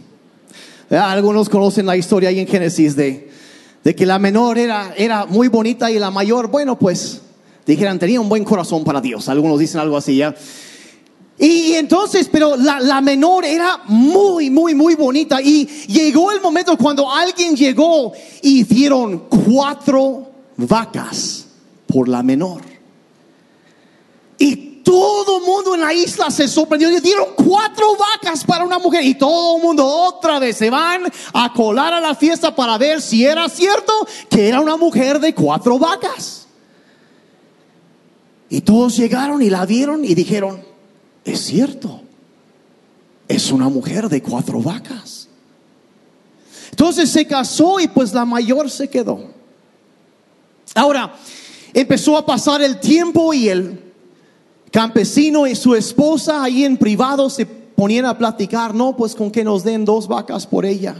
Algunos 0.89 1.47
conocen 1.47 1.85
la 1.85 1.95
historia 1.95 2.29
ahí 2.29 2.39
en 2.39 2.47
Génesis 2.47 2.95
de, 2.95 3.29
de 3.83 3.95
que 3.95 4.05
la 4.05 4.19
menor 4.19 4.57
era, 4.57 4.93
era 4.97 5.25
muy 5.25 5.47
bonita 5.47 5.89
y 5.89 5.99
la 5.99 6.11
mayor, 6.11 6.47
bueno, 6.49 6.77
pues 6.77 7.21
dijeran, 7.65 7.99
tenía 7.99 8.19
un 8.19 8.27
buen 8.27 8.43
corazón 8.43 8.83
para 8.83 8.99
Dios. 8.99 9.29
Algunos 9.29 9.59
dicen 9.59 9.79
algo 9.79 9.95
así 9.95 10.17
ya. 10.17 10.35
Y 11.37 11.73
entonces, 11.73 12.29
pero 12.31 12.55
la, 12.55 13.01
menor 13.01 13.45
era 13.45 13.81
muy, 13.87 14.49
muy, 14.49 14.75
muy 14.75 14.95
bonita. 14.95 15.41
Y 15.41 15.65
llegó 15.87 16.31
el 16.31 16.39
momento 16.39 16.77
cuando 16.77 17.11
alguien 17.11 17.55
llegó 17.55 18.13
y 18.41 18.63
dieron 18.63 19.27
cuatro 19.27 20.29
vacas 20.57 21.45
por 21.87 22.07
la 22.07 22.21
menor. 22.21 22.61
Y 24.37 24.81
todo 24.83 25.39
el 25.39 25.43
mundo 25.43 25.73
en 25.73 25.81
la 25.81 25.93
isla 25.93 26.29
se 26.29 26.47
sorprendió. 26.47 26.91
Y 26.91 26.99
dieron 26.99 27.29
cuatro 27.35 27.87
vacas 27.97 28.43
para 28.43 28.63
una 28.63 28.77
mujer. 28.77 29.03
Y 29.03 29.15
todo 29.15 29.57
el 29.57 29.63
mundo 29.63 29.83
otra 29.83 30.37
vez 30.37 30.57
se 30.57 30.69
van 30.69 31.11
a 31.33 31.53
colar 31.53 31.93
a 31.93 32.01
la 32.01 32.13
fiesta 32.13 32.55
para 32.55 32.77
ver 32.77 33.01
si 33.01 33.25
era 33.25 33.49
cierto 33.49 33.93
que 34.29 34.47
era 34.47 34.59
una 34.59 34.77
mujer 34.77 35.19
de 35.19 35.33
cuatro 35.33 35.79
vacas. 35.79 36.45
Y 38.47 38.61
todos 38.61 38.95
llegaron 38.97 39.41
y 39.41 39.49
la 39.49 39.65
vieron 39.65 40.03
y 40.03 40.13
dijeron, 40.13 40.70
es 41.23 41.39
cierto, 41.39 42.01
es 43.27 43.51
una 43.51 43.69
mujer 43.69 44.09
de 44.09 44.21
cuatro 44.21 44.61
vacas. 44.61 45.27
Entonces 46.71 47.09
se 47.09 47.25
casó 47.27 47.79
y 47.79 47.87
pues 47.87 48.13
la 48.13 48.25
mayor 48.25 48.69
se 48.69 48.89
quedó. 48.89 49.29
Ahora, 50.73 51.15
empezó 51.73 52.17
a 52.17 52.25
pasar 52.25 52.61
el 52.61 52.79
tiempo 52.79 53.33
y 53.33 53.49
el 53.49 53.93
campesino 54.71 55.45
y 55.45 55.55
su 55.55 55.75
esposa 55.75 56.43
ahí 56.43 56.63
en 56.63 56.77
privado 56.77 57.29
se 57.29 57.45
ponían 57.45 58.05
a 58.05 58.17
platicar, 58.17 58.73
no, 58.73 58.95
pues 58.95 59.15
con 59.15 59.31
que 59.31 59.43
nos 59.43 59.63
den 59.63 59.85
dos 59.85 60.07
vacas 60.07 60.47
por 60.47 60.65
ella. 60.65 60.95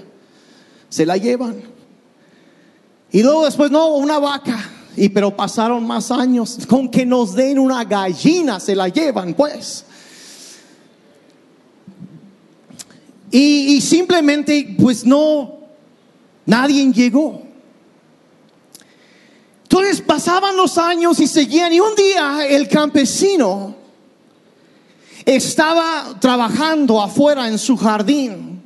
Se 0.90 1.06
la 1.06 1.18
llevan. 1.18 1.62
Y 3.12 3.24
luego 3.24 3.46
después, 3.46 3.72
no, 3.72 3.96
una 3.96 4.20
vaca. 4.20 4.58
Y 4.96 5.10
pero 5.10 5.36
pasaron 5.36 5.86
más 5.86 6.12
años, 6.12 6.60
con 6.68 6.90
que 6.90 7.06
nos 7.06 7.34
den 7.34 7.60
una 7.60 7.86
gallina 7.86 8.60
se 8.60 8.76
la 8.76 8.90
llevan, 8.90 9.34
pues. 9.34 9.86
Y, 13.32 13.80
simplemente, 13.80 14.76
pues 14.78 15.06
no, 15.06 15.60
nadie 16.46 16.92
llegó. 16.92 17.42
Entonces 19.64 20.02
pasaban 20.02 20.58
los 20.58 20.78
años 20.78 21.18
y 21.22 21.28
seguían 21.28 21.72
y 21.72 21.80
un 21.80 21.96
día 21.96 22.46
el 22.46 22.68
campesino 22.68 23.74
estaba 25.24 26.18
trabajando 26.20 27.02
afuera 27.02 27.48
en 27.48 27.58
su 27.58 27.78
jardín 27.78 28.62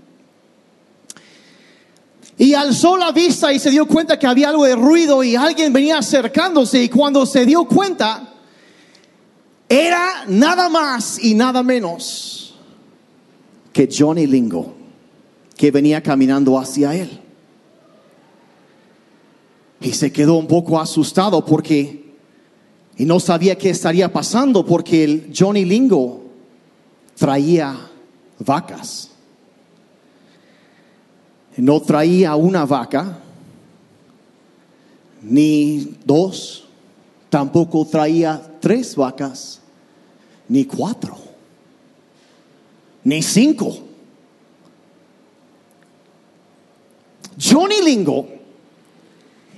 y 2.38 2.56
alzó 2.56 2.98
la 2.98 3.12
vista 3.12 3.54
y 3.54 3.60
se 3.60 3.70
dio 3.70 3.86
cuenta 3.86 4.18
que 4.18 4.26
había 4.26 4.50
algo 4.50 4.66
de 4.66 4.76
ruido 4.76 5.24
y 5.24 5.36
alguien 5.36 5.72
venía 5.72 6.00
acercándose 6.00 6.82
y 6.82 6.90
cuando 6.90 7.26
se 7.28 7.46
dio 7.46 7.66
cuenta 7.66 8.34
era 9.70 10.26
nada 10.28 10.70
más 10.70 11.24
y 11.24 11.36
nada 11.36 11.62
menos 11.62 12.45
que 13.76 13.90
Johnny 13.92 14.26
Lingo 14.26 14.74
que 15.58 15.70
venía 15.70 16.02
caminando 16.02 16.58
hacia 16.58 16.96
él. 16.96 17.20
Y 19.82 19.92
se 19.92 20.14
quedó 20.14 20.36
un 20.36 20.48
poco 20.48 20.80
asustado 20.80 21.44
porque 21.44 22.06
y 22.96 23.04
no 23.04 23.20
sabía 23.20 23.58
qué 23.58 23.72
estaría 23.72 24.14
pasando 24.14 24.66
porque 24.66 25.04
el 25.04 25.34
Johnny 25.38 25.66
Lingo 25.66 26.24
traía 27.18 27.76
vacas. 28.40 29.12
No 31.58 31.82
traía 31.82 32.34
una 32.38 32.66
vaca, 32.66 33.20
ni 35.22 35.98
dos, 36.06 36.66
tampoco 37.30 37.86
traía 37.86 38.42
tres 38.62 38.96
vacas, 38.96 39.60
ni 40.48 40.64
cuatro, 40.64 41.25
ni 43.06 43.24
cinco. 43.24 43.80
Johnny 47.40 47.82
Lingo 47.82 48.36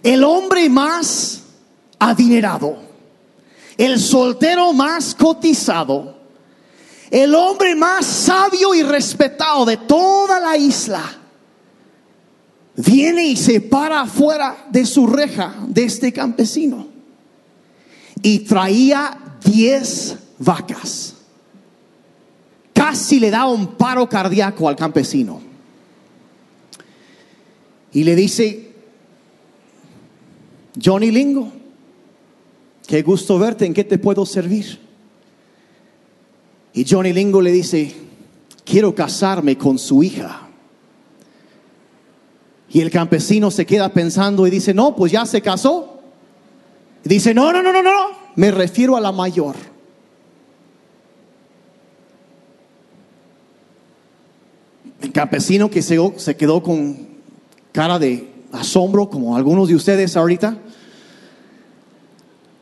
el 0.07 0.23
hombre 0.23 0.69
más 0.69 1.41
adinerado, 1.99 2.77
el 3.77 3.99
soltero 3.99 4.71
más 4.71 5.13
cotizado, 5.13 6.15
el 7.11 7.35
hombre 7.35 7.75
más 7.75 8.05
sabio 8.05 8.73
y 8.73 8.83
respetado 8.83 9.65
de 9.65 9.75
toda 9.75 10.39
la 10.39 10.55
isla, 10.55 11.03
viene 12.77 13.25
y 13.25 13.35
se 13.35 13.59
para 13.59 14.01
afuera 14.01 14.67
de 14.69 14.85
su 14.85 15.07
reja 15.07 15.55
de 15.67 15.83
este 15.83 16.13
campesino 16.13 16.87
y 18.21 18.39
traía 18.39 19.17
diez 19.43 20.15
vacas. 20.37 21.16
Casi 22.87 23.19
le 23.19 23.29
da 23.29 23.45
un 23.47 23.75
paro 23.75 24.07
cardíaco 24.07 24.69
al 24.69 24.77
campesino. 24.77 25.41
Y 27.91 28.05
le 28.05 28.15
dice, 28.15 28.71
Johnny 30.81 31.11
Lingo, 31.11 31.51
qué 32.87 33.01
gusto 33.01 33.37
verte, 33.39 33.65
¿en 33.65 33.73
qué 33.73 33.83
te 33.83 33.97
puedo 33.97 34.25
servir? 34.25 34.79
Y 36.71 36.85
Johnny 36.89 37.11
Lingo 37.11 37.41
le 37.41 37.51
dice, 37.51 37.93
quiero 38.63 38.95
casarme 38.95 39.57
con 39.57 39.77
su 39.77 40.01
hija. 40.01 40.47
Y 42.69 42.79
el 42.79 42.89
campesino 42.89 43.51
se 43.51 43.65
queda 43.65 43.89
pensando 43.89 44.47
y 44.47 44.49
dice, 44.49 44.73
no, 44.73 44.95
pues 44.95 45.11
ya 45.11 45.25
se 45.25 45.41
casó. 45.41 45.99
Dice, 47.03 47.33
no, 47.33 47.51
no, 47.51 47.61
no, 47.61 47.73
no, 47.73 47.83
no, 47.83 48.11
me 48.35 48.49
refiero 48.49 48.95
a 48.95 49.01
la 49.01 49.11
mayor. 49.11 49.57
Campesino 55.17 55.71
que 55.71 55.81
se, 55.81 56.35
quedó 56.35 56.61
con 56.61 56.95
cara 57.71 57.97
de 57.97 58.29
asombro, 58.51 59.09
como 59.09 59.35
algunos 59.35 59.67
de 59.67 59.73
ustedes 59.73 60.15
ahorita, 60.15 60.59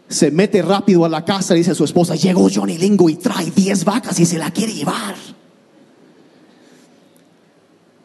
se 0.08 0.32
mete 0.32 0.62
rápido 0.62 1.04
a 1.04 1.10
la 1.10 1.26
casa 1.26 1.54
dice 1.54 1.72
a 1.72 1.76
su 1.76 1.84
esposa, 1.84 2.16
llegó 2.16 2.48
Johnny 2.50 2.78
Lingo 2.78 3.10
y 3.10 3.16
trae 3.16 3.52
10 3.52 3.84
vacas 3.84 4.18
y 4.22 4.26
se 4.26 4.38
la 4.38 4.52
quiere 4.52 4.74
llevar. 4.74 5.16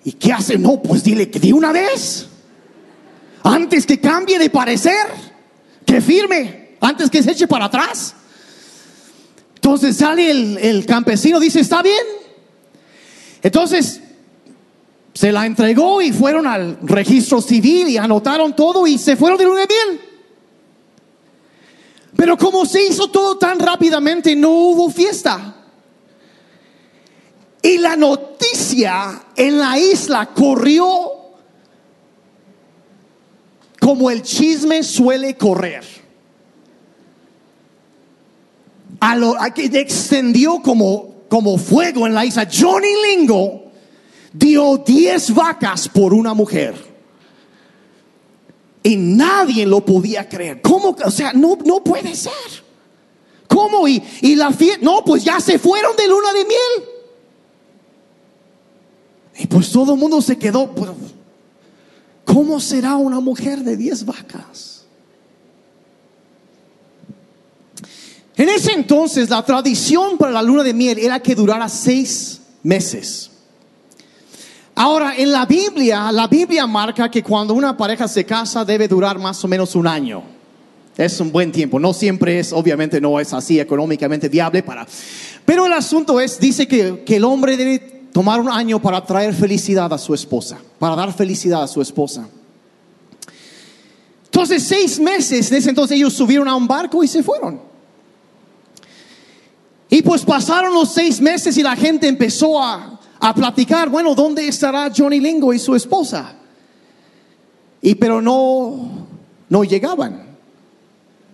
¿Y 0.02 0.14
qué 0.14 0.33
hace? 0.33 0.59
No, 0.59 0.83
pues 0.83 1.04
dile 1.04 1.30
que 1.30 1.38
de 1.38 1.52
una 1.52 1.71
vez, 1.71 2.26
antes 3.45 3.87
que 3.87 4.00
cambie 4.00 4.37
de 4.37 4.50
parecer, 4.50 5.07
que 5.87 6.00
firme, 6.00 6.71
antes 6.80 7.09
que 7.09 7.23
se 7.23 7.30
eche 7.30 7.47
para 7.47 7.66
atrás. 7.66 8.16
Entonces 9.54 9.97
sale 9.97 10.28
el, 10.28 10.59
el 10.59 10.87
campesino, 10.87 11.38
dice, 11.38 11.61
está 11.61 11.85
bien. 11.85 12.04
Entonces 13.42 14.00
se 15.12 15.32
la 15.32 15.46
entregó 15.46 16.00
y 16.00 16.12
fueron 16.12 16.46
al 16.46 16.78
registro 16.82 17.40
civil 17.40 17.88
y 17.88 17.96
anotaron 17.96 18.54
todo 18.54 18.86
y 18.86 18.98
se 18.98 19.16
fueron 19.16 19.38
de 19.38 19.44
luna 19.44 19.64
miel. 19.68 20.00
Pero 22.16 22.36
como 22.36 22.66
se 22.66 22.86
hizo 22.86 23.08
todo 23.08 23.38
tan 23.38 23.58
rápidamente, 23.58 24.36
no 24.36 24.50
hubo 24.50 24.90
fiesta. 24.90 25.56
Y 27.62 27.78
la 27.78 27.96
noticia 27.96 29.22
en 29.36 29.58
la 29.58 29.78
isla 29.78 30.26
corrió 30.26 31.12
como 33.80 34.10
el 34.10 34.22
chisme 34.22 34.82
suele 34.82 35.36
correr. 35.36 35.84
A 39.00 39.16
lo, 39.16 39.34
que 39.54 39.64
extendió 39.64 40.60
como, 40.62 41.24
como 41.28 41.58
fuego 41.58 42.06
en 42.06 42.14
la 42.14 42.24
isla. 42.24 42.46
Johnny 42.50 42.92
Lingo 43.08 43.69
dio 44.32 44.76
10 44.78 45.34
vacas 45.34 45.88
por 45.88 46.14
una 46.14 46.34
mujer. 46.34 46.75
Y 48.82 48.96
nadie 48.96 49.66
lo 49.66 49.84
podía 49.84 50.28
creer. 50.28 50.62
¿Cómo? 50.62 50.96
O 51.04 51.10
sea, 51.10 51.32
no, 51.32 51.58
no 51.64 51.84
puede 51.84 52.14
ser. 52.14 52.32
¿Cómo? 53.46 53.87
Y, 53.87 54.02
y 54.22 54.37
la 54.37 54.52
fiesta, 54.52 54.84
no, 54.84 55.04
pues 55.04 55.25
ya 55.25 55.40
se 55.40 55.58
fueron 55.58 55.96
de 55.96 56.08
luna 56.08 56.32
de 56.32 56.44
miel. 56.44 56.88
Y 59.38 59.46
pues 59.46 59.70
todo 59.70 59.94
el 59.94 59.99
mundo 60.00 60.22
se 60.22 60.38
quedó. 60.38 60.70
Pues, 60.70 60.90
¿Cómo 62.25 62.60
será 62.60 62.96
una 62.96 63.20
mujer 63.20 63.60
de 63.60 63.76
10 63.76 64.06
vacas? 64.06 64.80
En 68.37 68.49
ese 68.49 68.72
entonces 68.72 69.28
la 69.28 69.44
tradición 69.44 70.16
para 70.16 70.32
la 70.32 70.42
luna 70.42 70.62
de 70.62 70.72
miel 70.72 70.99
era 70.99 71.20
que 71.20 71.34
durara 71.34 71.68
seis 71.68 72.40
meses. 72.62 73.29
Ahora, 74.82 75.12
en 75.14 75.30
la 75.30 75.44
Biblia, 75.44 76.10
la 76.10 76.26
Biblia 76.26 76.66
marca 76.66 77.10
que 77.10 77.22
cuando 77.22 77.52
una 77.52 77.76
pareja 77.76 78.08
se 78.08 78.25
casa 78.25 78.64
debe 78.64 78.88
durar 78.88 79.18
más 79.18 79.44
o 79.44 79.46
menos 79.46 79.75
un 79.75 79.87
año. 79.87 80.22
Es 80.96 81.20
un 81.20 81.30
buen 81.30 81.52
tiempo. 81.52 81.78
No 81.78 81.92
siempre 81.92 82.38
es, 82.38 82.50
obviamente 82.50 82.99
no 82.99 83.20
es 83.20 83.30
así 83.34 83.60
económicamente 83.60 84.30
viable 84.30 84.62
para... 84.62 84.87
Pero 85.44 85.66
el 85.66 85.72
asunto 85.75 86.18
es, 86.18 86.40
dice 86.40 86.66
que, 86.66 87.02
que 87.04 87.16
el 87.16 87.25
hombre 87.25 87.58
debe 87.58 87.78
tomar 88.10 88.40
un 88.40 88.49
año 88.49 88.80
para 88.80 89.04
traer 89.04 89.34
felicidad 89.34 89.92
a 89.92 89.99
su 89.99 90.14
esposa, 90.14 90.56
para 90.78 90.96
dar 90.96 91.12
felicidad 91.12 91.62
a 91.62 91.68
su 91.68 91.82
esposa. 91.82 92.26
Entonces, 94.25 94.62
seis 94.62 94.99
meses, 94.99 95.52
ese 95.52 95.68
entonces 95.68 95.99
ellos 95.99 96.14
subieron 96.14 96.49
a 96.49 96.54
un 96.54 96.66
barco 96.66 97.04
y 97.04 97.06
se 97.06 97.22
fueron. 97.22 97.60
Y 99.90 100.00
pues 100.00 100.25
pasaron 100.25 100.72
los 100.72 100.90
seis 100.94 101.20
meses 101.20 101.58
y 101.58 101.62
la 101.62 101.76
gente 101.76 102.08
empezó 102.08 102.62
a, 102.62 103.00
a 103.20 103.34
platicar, 103.34 103.90
bueno, 103.90 104.14
¿dónde 104.14 104.48
estará 104.48 104.90
Johnny 104.94 105.20
Lingo 105.20 105.52
y 105.52 105.58
su 105.58 105.74
esposa? 105.74 106.34
Y 107.82 107.94
pero 107.94 108.20
no, 108.22 109.06
no 109.48 109.64
llegaban, 109.64 110.36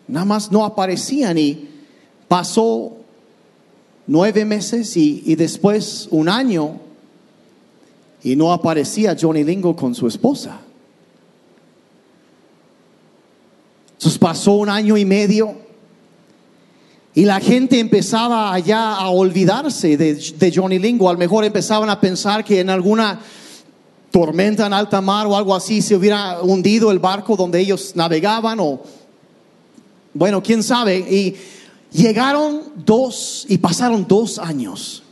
nada 0.08 0.24
más 0.24 0.50
no 0.50 0.64
aparecían 0.64 1.38
y 1.38 1.68
pasó 2.28 2.92
nueve 4.06 4.44
meses 4.44 4.96
y, 4.96 5.22
y 5.26 5.36
después 5.36 6.08
un 6.10 6.28
año 6.28 6.80
y 8.22 8.34
no 8.34 8.52
aparecía 8.52 9.16
Johnny 9.18 9.44
Lingo 9.44 9.76
con 9.76 9.94
su 9.94 10.08
esposa. 10.08 10.60
Entonces 13.92 14.18
pasó 14.18 14.52
un 14.52 14.68
año 14.68 14.96
y 14.96 15.04
medio 15.04 15.65
y 17.16 17.24
la 17.24 17.40
gente 17.40 17.80
empezaba 17.80 18.52
allá 18.52 18.94
a 18.94 19.08
olvidarse 19.08 19.96
de, 19.96 20.52
Johnny 20.54 20.78
Lingo. 20.78 21.08
A 21.08 21.14
lo 21.14 21.18
mejor 21.18 21.46
empezaban 21.46 21.88
a 21.88 21.98
pensar 21.98 22.44
que 22.44 22.60
en 22.60 22.68
alguna 22.68 23.18
tormenta 24.10 24.66
en 24.66 24.74
alta 24.74 25.00
mar 25.00 25.26
o 25.26 25.34
algo 25.34 25.54
así 25.54 25.80
se 25.80 25.96
hubiera 25.96 26.42
hundido 26.42 26.90
el 26.90 26.98
barco 26.98 27.34
donde 27.34 27.58
ellos 27.58 27.92
navegaban 27.96 28.60
o 28.60 28.82
bueno, 30.12 30.42
quién 30.42 30.62
sabe. 30.62 30.98
Y 30.98 31.36
llegaron 31.90 32.60
dos 32.84 33.46
y 33.48 33.56
pasaron 33.56 34.06
dos 34.06 34.38
años. 34.38 35.02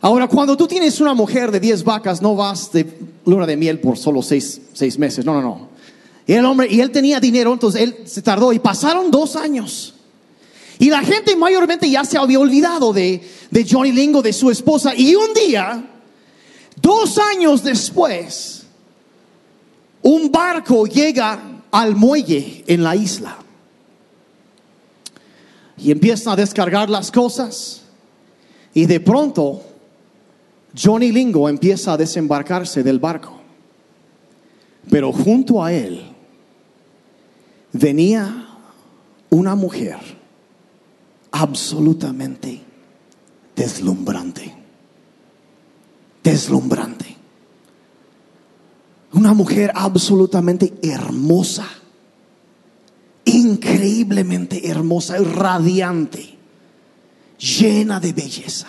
Ahora, 0.00 0.28
cuando 0.28 0.56
tú 0.56 0.68
tienes 0.68 1.00
una 1.00 1.12
mujer 1.12 1.50
de 1.50 1.58
diez 1.58 1.82
vacas, 1.82 2.22
no 2.22 2.36
vas 2.36 2.70
de 2.70 2.86
luna 3.26 3.48
de 3.48 3.56
miel 3.56 3.80
por 3.80 3.98
solo 3.98 4.22
seis, 4.22 4.60
seis 4.74 4.96
meses. 4.96 5.24
No, 5.24 5.34
no, 5.34 5.42
no. 5.42 5.68
Y 6.26 6.32
el 6.34 6.44
hombre, 6.44 6.68
y 6.70 6.80
él 6.80 6.90
tenía 6.90 7.18
dinero, 7.18 7.52
entonces 7.52 7.82
él 7.82 7.96
se 8.04 8.22
tardó 8.22 8.52
y 8.52 8.58
pasaron 8.58 9.10
dos 9.10 9.36
años. 9.36 9.94
Y 10.78 10.88
la 10.88 11.00
gente 11.00 11.36
mayormente 11.36 11.90
ya 11.90 12.04
se 12.04 12.16
había 12.16 12.38
olvidado 12.38 12.92
de, 12.92 13.22
de 13.50 13.66
Johnny 13.68 13.92
Lingo, 13.92 14.22
de 14.22 14.32
su 14.32 14.50
esposa. 14.50 14.94
Y 14.96 15.14
un 15.14 15.34
día, 15.34 15.84
dos 16.80 17.18
años 17.18 17.62
después, 17.62 18.64
un 20.02 20.30
barco 20.32 20.86
llega 20.86 21.62
al 21.70 21.96
muelle 21.96 22.64
en 22.66 22.82
la 22.82 22.96
isla. 22.96 23.36
Y 25.76 25.90
empieza 25.90 26.32
a 26.32 26.36
descargar 26.36 26.88
las 26.88 27.10
cosas. 27.10 27.82
Y 28.72 28.86
de 28.86 29.00
pronto, 29.00 29.62
Johnny 30.80 31.10
Lingo 31.12 31.48
empieza 31.48 31.92
a 31.92 31.96
desembarcarse 31.96 32.82
del 32.82 32.98
barco. 32.98 33.39
Pero 34.88 35.12
junto 35.12 35.62
a 35.62 35.72
él 35.72 36.02
venía 37.72 38.48
una 39.28 39.54
mujer 39.54 39.98
absolutamente 41.30 42.60
deslumbrante. 43.54 44.54
Deslumbrante. 46.22 47.16
Una 49.12 49.34
mujer 49.34 49.72
absolutamente 49.74 50.74
hermosa. 50.82 51.66
Increíblemente 53.24 54.68
hermosa 54.68 55.18
radiante. 55.18 56.36
Llena 57.38 58.00
de 58.00 58.12
belleza. 58.12 58.68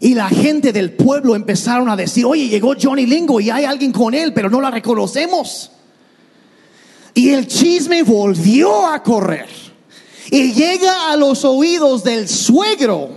Y 0.00 0.14
la 0.14 0.28
gente 0.28 0.72
del 0.72 0.92
pueblo 0.92 1.34
empezaron 1.34 1.88
a 1.88 1.96
decir, 1.96 2.24
oye, 2.24 2.48
llegó 2.48 2.74
Johnny 2.80 3.06
Lingo 3.06 3.40
y 3.40 3.50
hay 3.50 3.64
alguien 3.64 3.92
con 3.92 4.14
él, 4.14 4.32
pero 4.32 4.48
no 4.48 4.60
la 4.60 4.70
reconocemos. 4.70 5.72
Y 7.14 7.30
el 7.30 7.48
chisme 7.48 8.04
volvió 8.04 8.86
a 8.86 9.02
correr. 9.02 9.48
Y 10.30 10.52
llega 10.52 11.10
a 11.10 11.16
los 11.16 11.44
oídos 11.44 12.04
del 12.04 12.28
suegro. 12.28 13.10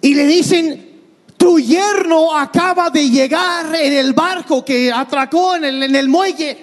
Y 0.00 0.14
le 0.14 0.24
dicen, 0.26 0.88
tu 1.36 1.58
yerno 1.60 2.36
acaba 2.36 2.88
de 2.88 3.10
llegar 3.10 3.74
en 3.74 3.92
el 3.92 4.12
barco 4.12 4.64
que 4.64 4.90
atracó 4.90 5.56
en 5.56 5.64
el, 5.64 6.08
muelle. 6.08 6.56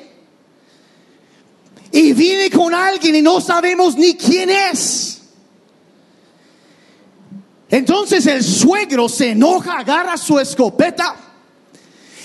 Y 1.91 2.13
viene 2.13 2.49
con 2.49 2.73
alguien 2.73 3.15
y 3.15 3.21
no 3.21 3.39
sabemos 3.39 3.95
ni 3.95 4.15
quién 4.15 4.49
es. 4.49 5.21
Entonces 7.75 8.25
el 8.27 8.41
suegro 8.41 9.09
se 9.09 9.31
enoja, 9.31 9.79
agarra 9.79 10.15
su 10.15 10.39
escopeta 10.39 11.13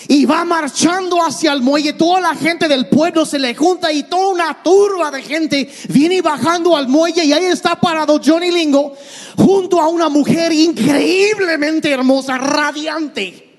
y 0.07 0.25
va 0.25 0.45
marchando 0.45 1.21
hacia 1.21 1.53
el 1.53 1.61
muelle. 1.61 1.95
Toda 1.95 2.21
la 2.21 2.37
gente 2.37 2.69
del 2.69 2.89
pueblo 2.89 3.27
se 3.27 3.41
le 3.41 3.53
junta 3.57 3.91
y 3.91 4.05
toda 4.05 4.29
una 4.29 4.63
turba 4.63 5.11
de 5.11 5.23
gente 5.23 5.69
viene 5.89 6.23
bajando 6.23 6.77
al 6.77 6.87
muelle 6.87 7.25
y 7.25 7.33
ahí 7.33 7.47
está 7.47 7.75
parado 7.75 8.21
Johnny 8.25 8.53
Lingo 8.53 8.95
junto 9.37 9.81
a 9.81 9.89
una 9.89 10.09
mujer 10.09 10.53
increíblemente 10.53 11.91
hermosa, 11.91 12.39
radiante. 12.39 13.59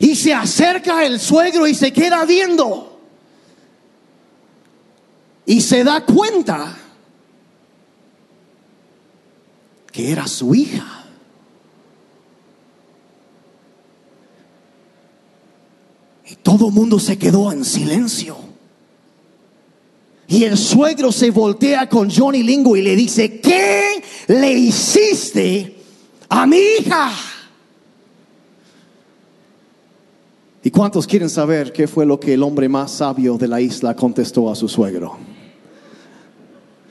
Y 0.00 0.16
se 0.16 0.34
acerca 0.34 1.04
el 1.04 1.20
suegro 1.20 1.68
y 1.68 1.74
se 1.74 1.92
queda 1.92 2.24
viendo. 2.24 3.00
Y 5.46 5.60
se 5.60 5.84
da 5.84 6.04
cuenta 6.04 6.76
que 9.96 10.12
era 10.12 10.26
su 10.26 10.54
hija. 10.54 11.06
Todo 16.42 16.68
el 16.68 16.74
mundo 16.74 17.00
se 17.00 17.16
quedó 17.16 17.50
en 17.50 17.64
silencio. 17.64 18.36
Y 20.28 20.44
el 20.44 20.58
suegro 20.58 21.10
se 21.10 21.30
voltea 21.30 21.88
con 21.88 22.10
Johnny 22.10 22.42
Lingo 22.42 22.76
y 22.76 22.82
le 22.82 22.94
dice, 22.94 23.40
¿qué 23.40 24.02
le 24.26 24.52
hiciste 24.52 25.78
a 26.28 26.44
mi 26.44 26.58
hija? 26.58 27.10
¿Y 30.62 30.70
cuántos 30.70 31.06
quieren 31.06 31.30
saber 31.30 31.72
qué 31.72 31.88
fue 31.88 32.04
lo 32.04 32.20
que 32.20 32.34
el 32.34 32.42
hombre 32.42 32.68
más 32.68 32.90
sabio 32.90 33.38
de 33.38 33.48
la 33.48 33.62
isla 33.62 33.96
contestó 33.96 34.50
a 34.50 34.56
su 34.56 34.68
suegro? 34.68 35.16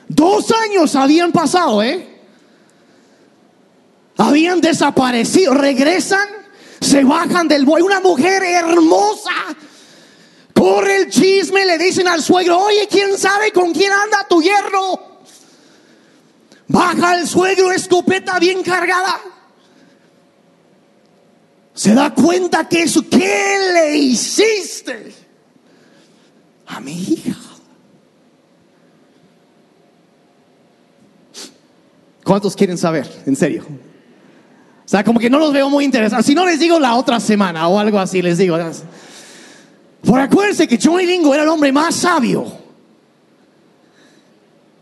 Dos 0.07 0.51
años 0.51 0.95
habían 0.95 1.31
pasado, 1.31 1.83
¿eh? 1.83 2.14
Habían 4.35 4.59
desaparecido, 4.59 5.53
regresan 5.53 6.27
se 6.81 7.05
bajan 7.05 7.47
del 7.47 7.63
buey. 7.63 7.81
Una 7.81 8.01
mujer 8.01 8.43
hermosa. 8.43 9.31
Corre 10.53 10.97
el 10.97 11.09
chisme, 11.09 11.65
le 11.65 11.77
dicen 11.77 12.05
al 12.05 12.21
suegro, 12.21 12.59
oye, 12.59 12.85
¿quién 12.91 13.17
sabe 13.17 13.53
con 13.53 13.71
quién 13.71 13.93
anda 13.93 14.27
tu 14.27 14.41
yerno? 14.41 15.21
Baja 16.67 17.17
el 17.17 17.25
suegro, 17.25 17.71
escopeta 17.71 18.37
bien 18.37 18.61
cargada. 18.61 19.21
Se 21.73 21.93
da 21.93 22.13
cuenta 22.13 22.67
que 22.67 22.83
eso, 22.83 23.07
¿qué 23.09 23.71
le 23.73 23.95
hiciste 23.95 25.15
a 26.67 26.81
mi 26.81 26.91
hija? 26.91 27.37
¿Cuántos 32.25 32.53
quieren 32.53 32.77
saber? 32.77 33.09
En 33.25 33.37
serio. 33.37 33.84
O 34.85 34.87
sea, 34.87 35.03
como 35.03 35.19
que 35.19 35.29
no 35.29 35.39
los 35.39 35.51
veo 35.51 35.69
muy 35.69 35.83
interesados. 35.83 36.25
Si 36.25 36.35
no 36.35 36.45
les 36.45 36.59
digo 36.59 36.79
la 36.79 36.95
otra 36.95 37.19
semana 37.19 37.67
o 37.67 37.79
algo 37.79 37.97
así, 37.97 38.21
les 38.21 38.37
digo. 38.37 38.57
Por 40.05 40.19
acuérdense 40.19 40.67
que 40.67 40.79
Johnny 40.81 41.07
Lingo 41.07 41.33
era 41.33 41.43
el 41.43 41.49
hombre 41.49 41.71
más 41.71 41.95
sabio. 41.95 42.45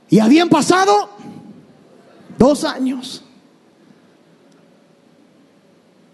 Y 0.09 0.19
habían 0.19 0.49
pasado 0.49 1.09
dos 2.37 2.65
años. 2.65 3.23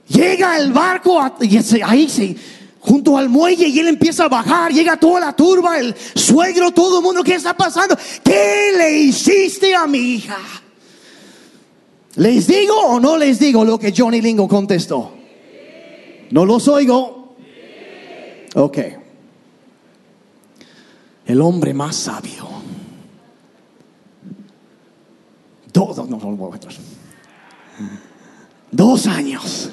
Llega 0.08 0.58
el 0.58 0.72
barco 0.72 1.20
y 1.42 1.58
ahí 1.82 2.38
junto 2.80 3.18
al 3.18 3.28
muelle 3.30 3.68
y 3.68 3.80
él 3.80 3.88
empieza 3.88 4.26
a 4.26 4.30
bajar, 4.30 4.72
llega 4.72 4.98
toda 4.98 5.20
la 5.20 5.36
turba, 5.36 5.78
el 5.78 5.96
suegro, 6.16 6.72
todo 6.72 7.00
el 7.00 7.04
mundo, 7.04 7.24
¿qué 7.24 7.36
está 7.36 7.56
pasando? 7.56 7.98
¿Qué 8.24 8.72
le 8.78 9.00
hiciste 9.00 9.76
a 9.76 9.86
mi 9.86 10.00
hija? 10.16 10.38
¿Les 12.20 12.48
digo 12.48 12.76
o 12.76 13.00
no 13.00 13.16
les 13.16 13.40
digo 13.40 13.64
lo 13.64 13.80
que 13.80 13.94
Johnny 13.96 14.20
Lingo 14.20 14.46
contestó? 14.46 15.14
No 16.32 16.46
los 16.46 16.68
oigo. 16.68 17.38
Ok. 18.56 18.78
El 21.26 21.40
hombre 21.40 21.74
más 21.74 21.96
sabio. 21.96 22.46
Dos, 25.72 25.96
no, 26.10 26.18
no, 26.18 26.36
no. 26.36 26.52
Dos 28.70 29.08
años. 29.08 29.72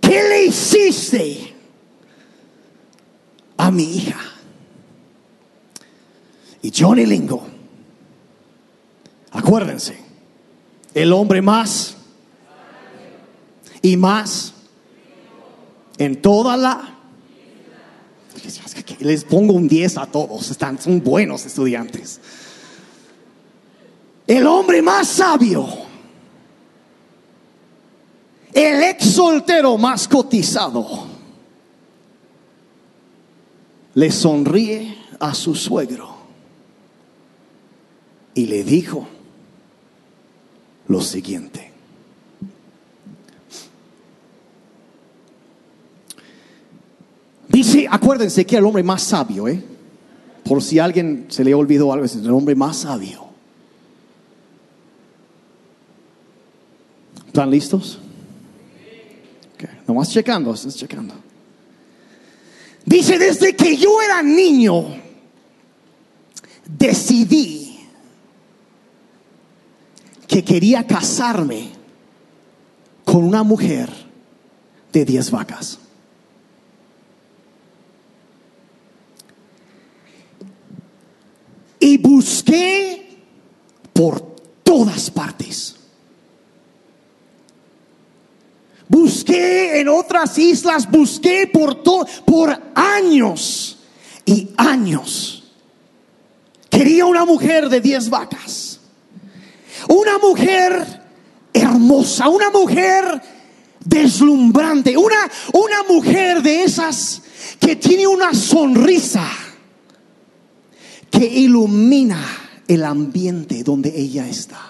¿Qué 0.00 0.22
le 0.22 0.44
hiciste 0.44 1.52
a 3.56 3.72
mi 3.72 3.96
hija? 3.96 4.19
Johnny 6.74 7.06
Lingo, 7.06 7.42
acuérdense, 9.30 9.96
el 10.94 11.12
hombre 11.12 11.42
más 11.42 11.96
y 13.82 13.96
más 13.96 14.54
en 15.98 16.20
toda 16.20 16.56
la... 16.56 16.96
Les 19.00 19.24
pongo 19.24 19.54
un 19.54 19.68
10 19.68 19.98
a 19.98 20.06
todos, 20.06 20.50
están, 20.50 20.80
son 20.80 21.02
buenos 21.02 21.44
estudiantes. 21.46 22.20
El 24.26 24.46
hombre 24.46 24.82
más 24.82 25.08
sabio, 25.08 25.66
el 28.52 28.82
ex 28.82 29.04
soltero 29.04 29.76
más 29.76 30.06
cotizado, 30.06 31.06
le 33.94 34.10
sonríe 34.10 34.96
a 35.18 35.34
su 35.34 35.54
suegro 35.54 36.09
y 38.34 38.46
le 38.46 38.64
dijo 38.64 39.06
lo 40.88 41.00
siguiente. 41.00 41.70
Dice, 47.48 47.86
acuérdense 47.90 48.46
que 48.46 48.56
el 48.56 48.64
hombre 48.64 48.82
más 48.82 49.02
sabio, 49.02 49.48
¿eh? 49.48 49.62
Por 50.44 50.62
si 50.62 50.78
alguien 50.78 51.26
se 51.28 51.44
le 51.44 51.54
olvidó 51.54 51.92
algo, 51.92 52.04
es 52.04 52.16
el 52.16 52.30
hombre 52.30 52.54
más 52.54 52.78
sabio. 52.78 53.26
¿Están 57.26 57.50
listos? 57.50 57.98
Ok, 59.54 59.68
Nomás 59.86 60.10
checando, 60.10 60.52
estás 60.54 60.76
checando. 60.76 61.14
Dice, 62.84 63.18
desde 63.18 63.54
que 63.54 63.76
yo 63.76 64.00
era 64.02 64.22
niño, 64.22 64.86
decidí 66.66 67.69
que 70.40 70.54
quería 70.54 70.86
casarme 70.86 71.68
con 73.04 73.24
una 73.24 73.42
mujer 73.42 73.90
de 74.92 75.04
10 75.04 75.30
vacas. 75.30 75.78
Y 81.78 81.98
busqué 81.98 83.18
por 83.92 84.20
todas 84.62 85.10
partes. 85.10 85.76
Busqué 88.88 89.80
en 89.80 89.88
otras 89.88 90.36
islas, 90.38 90.90
busqué 90.90 91.46
por 91.52 91.82
to- 91.82 92.06
por 92.26 92.50
años 92.74 93.78
y 94.26 94.48
años. 94.56 95.44
Quería 96.68 97.06
una 97.06 97.24
mujer 97.24 97.68
de 97.68 97.80
10 97.80 98.10
vacas. 98.10 98.69
Una 99.90 100.18
mujer 100.18 101.02
hermosa, 101.52 102.28
una 102.28 102.48
mujer 102.50 103.20
deslumbrante, 103.84 104.96
una, 104.96 105.28
una 105.52 105.82
mujer 105.88 106.42
de 106.42 106.62
esas 106.62 107.22
que 107.58 107.74
tiene 107.74 108.06
una 108.06 108.32
sonrisa 108.32 109.28
que 111.10 111.24
ilumina 111.26 112.24
el 112.68 112.84
ambiente 112.84 113.64
donde 113.64 113.92
ella 113.98 114.28
está. 114.28 114.64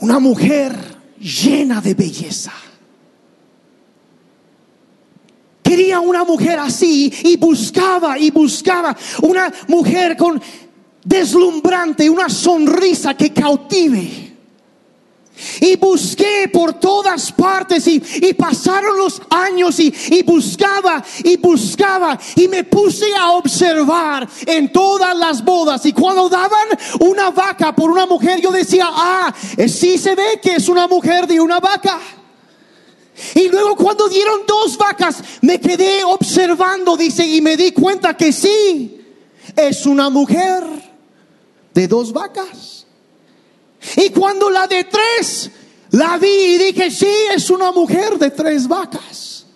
Una 0.00 0.18
mujer 0.18 0.76
llena 1.18 1.80
de 1.80 1.94
belleza. 1.94 2.52
Quería 5.62 5.98
una 6.00 6.24
mujer 6.24 6.58
así 6.58 7.10
y 7.24 7.38
buscaba 7.38 8.18
y 8.18 8.30
buscaba 8.30 8.94
una 9.22 9.50
mujer 9.66 10.14
con 10.14 10.40
deslumbrante, 11.04 12.08
una 12.08 12.28
sonrisa 12.28 13.14
que 13.14 13.32
cautive. 13.32 14.24
Y 15.60 15.74
busqué 15.76 16.48
por 16.52 16.74
todas 16.74 17.32
partes 17.32 17.88
y, 17.88 18.00
pasaron 18.34 18.96
los 18.96 19.20
años 19.30 19.80
y, 19.80 19.92
y 20.10 20.22
buscaba 20.22 21.04
y 21.24 21.36
buscaba 21.36 22.18
y 22.36 22.46
me 22.46 22.62
puse 22.62 23.06
a 23.16 23.32
observar 23.32 24.28
en 24.46 24.72
todas 24.72 25.16
las 25.16 25.44
bodas 25.44 25.84
y 25.86 25.92
cuando 25.92 26.28
daban 26.28 26.68
una 27.00 27.30
vaca 27.30 27.74
por 27.74 27.90
una 27.90 28.06
mujer 28.06 28.40
yo 28.40 28.52
decía, 28.52 28.86
ah, 28.88 29.34
sí 29.66 29.98
se 29.98 30.14
ve 30.14 30.40
que 30.40 30.54
es 30.54 30.68
una 30.68 30.86
mujer 30.86 31.26
de 31.26 31.40
una 31.40 31.58
vaca. 31.58 31.98
Y 33.34 33.48
luego 33.48 33.76
cuando 33.76 34.08
dieron 34.08 34.42
dos 34.46 34.78
vacas 34.78 35.22
me 35.40 35.60
quedé 35.60 36.04
observando, 36.04 36.96
dice, 36.96 37.26
y 37.26 37.40
me 37.40 37.56
di 37.56 37.72
cuenta 37.72 38.16
que 38.16 38.32
sí, 38.32 39.00
es 39.56 39.84
una 39.84 40.10
mujer 40.10 40.83
de 41.74 41.88
dos 41.88 42.12
vacas. 42.12 42.86
Y 43.96 44.10
cuando 44.10 44.48
la 44.48 44.66
de 44.66 44.84
tres 44.84 45.50
la 45.90 46.16
vi 46.16 46.28
y 46.28 46.58
dije, 46.58 46.90
sí, 46.90 47.12
es 47.34 47.50
una 47.50 47.72
mujer 47.72 48.18
de 48.18 48.30
tres 48.30 48.66
vacas. 48.66 49.46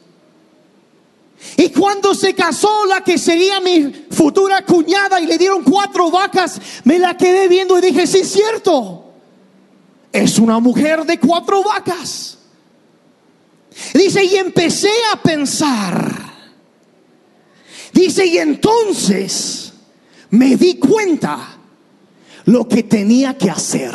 Y 1.56 1.70
cuando 1.70 2.14
se 2.14 2.34
casó 2.34 2.86
la 2.86 3.02
que 3.02 3.18
sería 3.18 3.60
mi 3.60 4.06
futura 4.10 4.64
cuñada 4.64 5.20
y 5.20 5.26
le 5.26 5.38
dieron 5.38 5.64
cuatro 5.64 6.10
vacas, 6.10 6.60
me 6.84 6.98
la 6.98 7.16
quedé 7.16 7.48
viendo 7.48 7.78
y 7.78 7.80
dije, 7.80 8.06
sí, 8.06 8.18
es 8.18 8.30
cierto, 8.30 9.12
es 10.12 10.38
una 10.38 10.60
mujer 10.60 11.04
de 11.04 11.18
cuatro 11.18 11.62
vacas. 11.62 12.38
Dice, 13.94 14.24
y 14.24 14.36
empecé 14.36 14.92
a 15.12 15.20
pensar. 15.20 16.32
Dice, 17.92 18.26
y 18.26 18.38
entonces 18.38 19.72
me 20.30 20.56
di 20.56 20.78
cuenta 20.78 21.57
lo 22.48 22.66
que 22.66 22.82
tenía 22.82 23.36
que 23.36 23.50
hacer. 23.50 23.92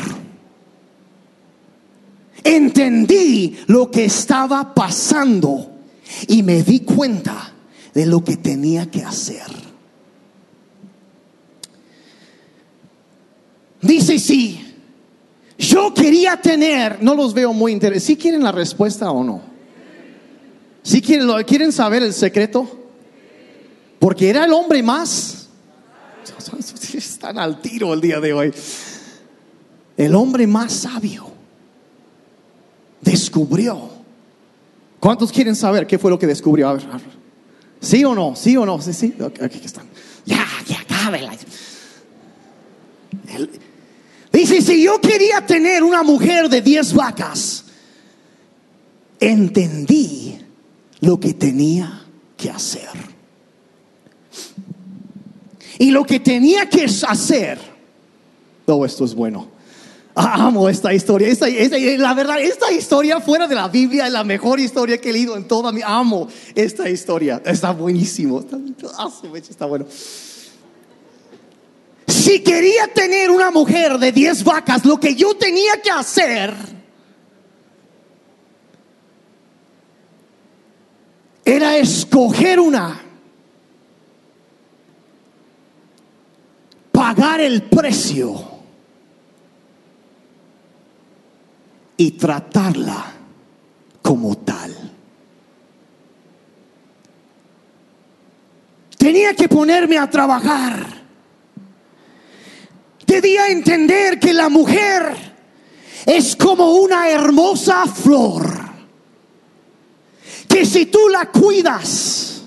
Entendí 2.43 3.57
lo 3.65 3.89
que 3.89 4.05
estaba 4.05 4.75
pasando 4.75 5.71
y 6.27 6.43
me 6.43 6.61
di 6.61 6.81
cuenta 6.81 7.51
de 7.95 8.05
lo 8.05 8.23
que 8.23 8.37
tenía 8.37 8.91
que 8.91 9.01
hacer. 9.01 9.47
Dice, 13.81 14.19
sí, 14.19 14.75
yo 15.57 15.91
quería 15.91 16.39
tener, 16.39 17.01
no 17.01 17.15
los 17.15 17.33
veo 17.33 17.53
muy 17.53 17.71
interesados, 17.71 18.03
¿sí 18.03 18.15
quieren 18.15 18.43
la 18.43 18.51
respuesta 18.51 19.09
o 19.09 19.23
no? 19.23 19.41
¿Sí 20.83 21.01
quieren, 21.01 21.27
quieren 21.47 21.71
saber 21.71 22.03
el 22.03 22.13
secreto? 22.13 22.69
Porque 23.97 24.29
era 24.29 24.45
el 24.45 24.53
hombre 24.53 24.83
más, 24.83 25.33
están 26.97 27.38
al 27.39 27.62
tiro 27.62 27.93
el 27.93 28.01
día 28.01 28.19
de 28.19 28.33
hoy, 28.33 28.53
el 29.97 30.15
hombre 30.15 30.47
más 30.47 30.71
sabio 30.73 31.27
descubrió. 33.01 33.89
¿Cuántos 34.99 35.31
quieren 35.31 35.55
saber 35.55 35.86
qué 35.86 35.99
fue 35.99 36.09
lo 36.09 36.17
que 36.17 36.27
descubrió? 36.27 36.69
A 36.69 36.73
ver, 36.73 36.83
a. 36.91 36.99
¿Sí 37.81 38.05
o 38.05 38.15
no? 38.15 38.36
¿Sí 38.36 38.55
o 38.55 38.65
no? 38.65 38.81
Sí, 38.81 38.93
sí. 38.93 39.13
Ok, 39.19 39.41
aquí 39.41 39.59
están. 39.63 39.86
Ya, 40.25 40.45
ya, 40.65 40.83
cábela. 40.88 41.33
El- 43.27 43.49
Dice, 44.31 44.62
si 44.62 44.81
yo 44.83 44.99
quería 44.99 45.45
tener 45.45 45.83
una 45.83 46.01
mujer 46.01 46.49
de 46.49 46.59
10 46.62 46.93
vacas, 46.95 47.65
entendí 49.19 50.39
lo 51.01 51.19
que 51.19 51.33
tenía 51.36 52.05
que 52.36 52.49
hacer. 52.49 53.12
Y 55.79 55.91
lo 55.91 56.05
que 56.05 56.19
tenía 56.19 56.69
que 56.69 56.86
hacer, 56.86 57.59
oh, 58.65 58.86
esto 58.86 59.05
es 59.05 59.15
bueno. 59.15 59.47
Ah, 60.15 60.45
Amo 60.45 60.69
esta 60.69 60.93
historia. 60.93 61.27
Esta, 61.27 61.47
la 61.49 62.13
verdad, 62.13 62.39
esta 62.39 62.71
historia 62.71 63.19
fuera 63.19 63.47
de 63.47 63.55
la 63.55 63.67
Biblia 63.67 64.05
es 64.05 64.13
la 64.13 64.23
mejor 64.23 64.59
historia 64.59 64.99
que 64.99 65.09
he 65.09 65.13
leído 65.13 65.36
en 65.36 65.47
toda 65.47 65.71
mi. 65.71 65.81
Amo 65.83 66.27
esta 66.53 66.88
historia. 66.88 67.41
Está 67.43 67.71
buenísimo. 67.71 68.39
Está, 68.39 68.57
ah, 68.97 69.09
está 69.33 69.65
bueno. 69.65 69.86
Si 72.07 72.41
quería 72.41 72.88
tener 72.93 73.31
una 73.31 73.49
mujer 73.49 73.97
de 73.97 74.12
10 74.12 74.43
vacas, 74.43 74.86
lo 74.86 74.99
que 74.99 75.15
yo 75.15 75.36
tenía 75.36 75.81
que 75.81 75.89
hacer 75.89 76.53
era 81.45 81.77
escoger 81.77 82.59
una, 82.59 83.01
pagar 87.03 87.41
el 87.41 87.63
precio 87.63 88.33
y 91.97 92.11
tratarla 92.11 93.11
como 94.01 94.37
tal. 94.37 94.73
Tenía 98.97 99.33
que 99.33 99.49
ponerme 99.49 99.97
a 99.97 100.09
trabajar. 100.09 100.87
Debía 103.05 103.47
entender 103.47 104.17
que 104.17 104.31
la 104.31 104.47
mujer 104.47 105.13
es 106.05 106.37
como 106.37 106.75
una 106.75 107.09
hermosa 107.09 107.85
flor. 107.85 108.49
Que 110.47 110.65
si 110.65 110.85
tú 110.85 111.09
la 111.09 111.29
cuidas, 111.29 112.43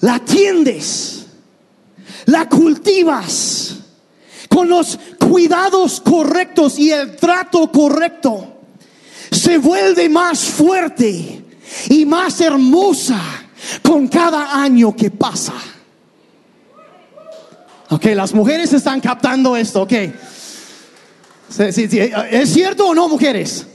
la 0.00 0.18
tiendes, 0.18 1.16
la 2.26 2.48
cultivas 2.48 3.76
con 4.48 4.68
los 4.68 4.98
cuidados 5.18 6.00
correctos 6.00 6.78
y 6.78 6.90
el 6.90 7.16
trato 7.16 7.70
correcto, 7.70 8.60
se 9.30 9.58
vuelve 9.58 10.08
más 10.08 10.40
fuerte 10.40 11.42
y 11.90 12.06
más 12.06 12.40
hermosa 12.40 13.20
con 13.82 14.08
cada 14.08 14.62
año 14.62 14.94
que 14.94 15.10
pasa. 15.10 15.54
Ok, 17.90 18.06
las 18.14 18.32
mujeres 18.32 18.72
están 18.72 19.00
captando 19.00 19.56
esto, 19.56 19.82
ok. 19.82 19.92
¿Es 22.30 22.52
cierto 22.52 22.88
o 22.88 22.94
no, 22.94 23.08
mujeres? 23.08 23.66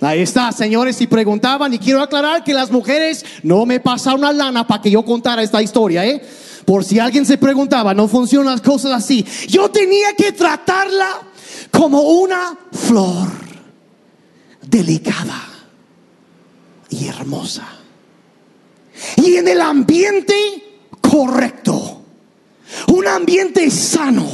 Ahí 0.00 0.20
está, 0.20 0.52
señores, 0.52 1.00
y 1.00 1.06
preguntaban, 1.06 1.74
y 1.74 1.78
quiero 1.78 2.00
aclarar 2.00 2.44
que 2.44 2.54
las 2.54 2.70
mujeres 2.70 3.24
no 3.42 3.66
me 3.66 3.80
pasaron 3.80 4.20
una 4.20 4.32
lana 4.32 4.66
para 4.66 4.80
que 4.80 4.90
yo 4.90 5.04
contara 5.04 5.42
esta 5.42 5.60
historia, 5.60 6.06
¿eh? 6.06 6.22
Por 6.68 6.84
si 6.84 6.98
alguien 6.98 7.24
se 7.24 7.38
preguntaba, 7.38 7.94
no 7.94 8.08
funcionan 8.08 8.52
las 8.52 8.60
cosas 8.60 8.92
así. 8.92 9.24
Yo 9.48 9.70
tenía 9.70 10.12
que 10.12 10.32
tratarla 10.32 11.08
como 11.70 12.02
una 12.02 12.58
flor 12.70 13.30
delicada 14.60 15.48
y 16.90 17.06
hermosa. 17.06 17.66
Y 19.16 19.36
en 19.36 19.48
el 19.48 19.62
ambiente 19.62 20.34
correcto. 21.00 22.02
Un 22.88 23.06
ambiente 23.06 23.70
sano 23.70 24.28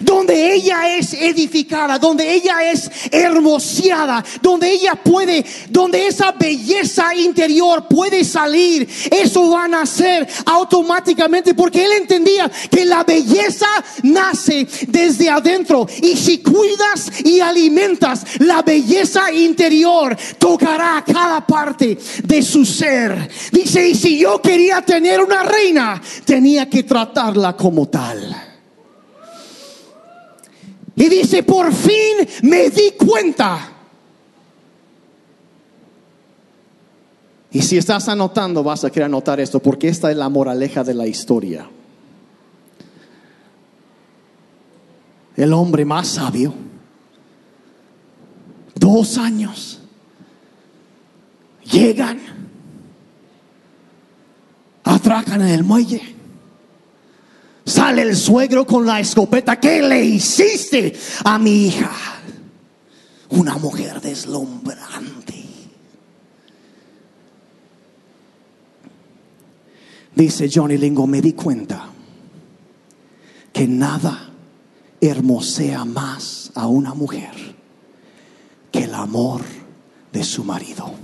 donde 0.00 0.54
ella 0.54 0.96
es 0.96 1.12
edificada, 1.14 1.98
donde 1.98 2.34
ella 2.34 2.70
es 2.70 2.90
hermoseada, 3.10 4.24
donde 4.42 4.70
ella 4.70 4.94
puede, 4.94 5.44
donde 5.68 6.06
esa 6.06 6.32
belleza 6.32 7.14
interior 7.14 7.86
puede 7.88 8.24
salir, 8.24 8.88
eso 9.10 9.50
va 9.50 9.64
a 9.64 9.68
nacer 9.68 10.26
automáticamente 10.44 11.54
porque 11.54 11.84
él 11.84 11.92
entendía 11.92 12.50
que 12.70 12.84
la 12.84 13.04
belleza 13.04 13.66
nace 14.02 14.66
desde 14.88 15.30
adentro 15.30 15.86
y 16.02 16.16
si 16.16 16.38
cuidas 16.38 17.24
y 17.24 17.40
alimentas 17.40 18.24
la 18.40 18.62
belleza 18.62 19.32
interior, 19.32 20.16
tocará 20.38 21.04
cada 21.06 21.46
parte 21.46 21.98
de 22.24 22.42
su 22.42 22.64
ser. 22.64 23.28
Dice, 23.52 23.88
y 23.88 23.94
si 23.94 24.18
yo 24.18 24.40
quería 24.40 24.82
tener 24.82 25.20
una 25.20 25.42
reina, 25.42 26.00
tenía 26.24 26.68
que 26.68 26.82
tratarla 26.82 27.56
como 27.56 27.88
tal. 27.88 28.55
Y 30.96 31.10
dice, 31.10 31.42
por 31.42 31.72
fin 31.74 32.26
me 32.42 32.70
di 32.70 32.92
cuenta. 32.92 33.72
Y 37.52 37.60
si 37.60 37.76
estás 37.76 38.08
anotando, 38.08 38.62
vas 38.62 38.84
a 38.84 38.90
querer 38.90 39.04
anotar 39.04 39.38
esto, 39.38 39.60
porque 39.60 39.88
esta 39.88 40.10
es 40.10 40.16
la 40.16 40.30
moraleja 40.30 40.82
de 40.82 40.94
la 40.94 41.06
historia. 41.06 41.68
El 45.36 45.52
hombre 45.52 45.84
más 45.84 46.08
sabio, 46.08 46.54
dos 48.74 49.18
años, 49.18 49.80
llegan, 51.70 52.18
atracan 54.82 55.42
en 55.42 55.48
el 55.48 55.62
muelle 55.62 56.15
Sale 57.66 58.02
el 58.02 58.16
suegro 58.16 58.64
con 58.64 58.86
la 58.86 59.00
escopeta. 59.00 59.58
¿Qué 59.58 59.82
le 59.82 60.04
hiciste 60.04 60.96
a 61.24 61.36
mi 61.36 61.66
hija? 61.66 61.90
Una 63.30 63.58
mujer 63.58 64.00
deslumbrante. 64.00 65.44
Dice 70.14 70.48
Johnny 70.50 70.78
Lingo, 70.78 71.08
me 71.08 71.20
di 71.20 71.32
cuenta 71.32 71.90
que 73.52 73.66
nada 73.66 74.30
hermosea 75.00 75.84
más 75.84 76.52
a 76.54 76.68
una 76.68 76.94
mujer 76.94 77.34
que 78.70 78.84
el 78.84 78.94
amor 78.94 79.42
de 80.12 80.22
su 80.22 80.44
marido. 80.44 80.94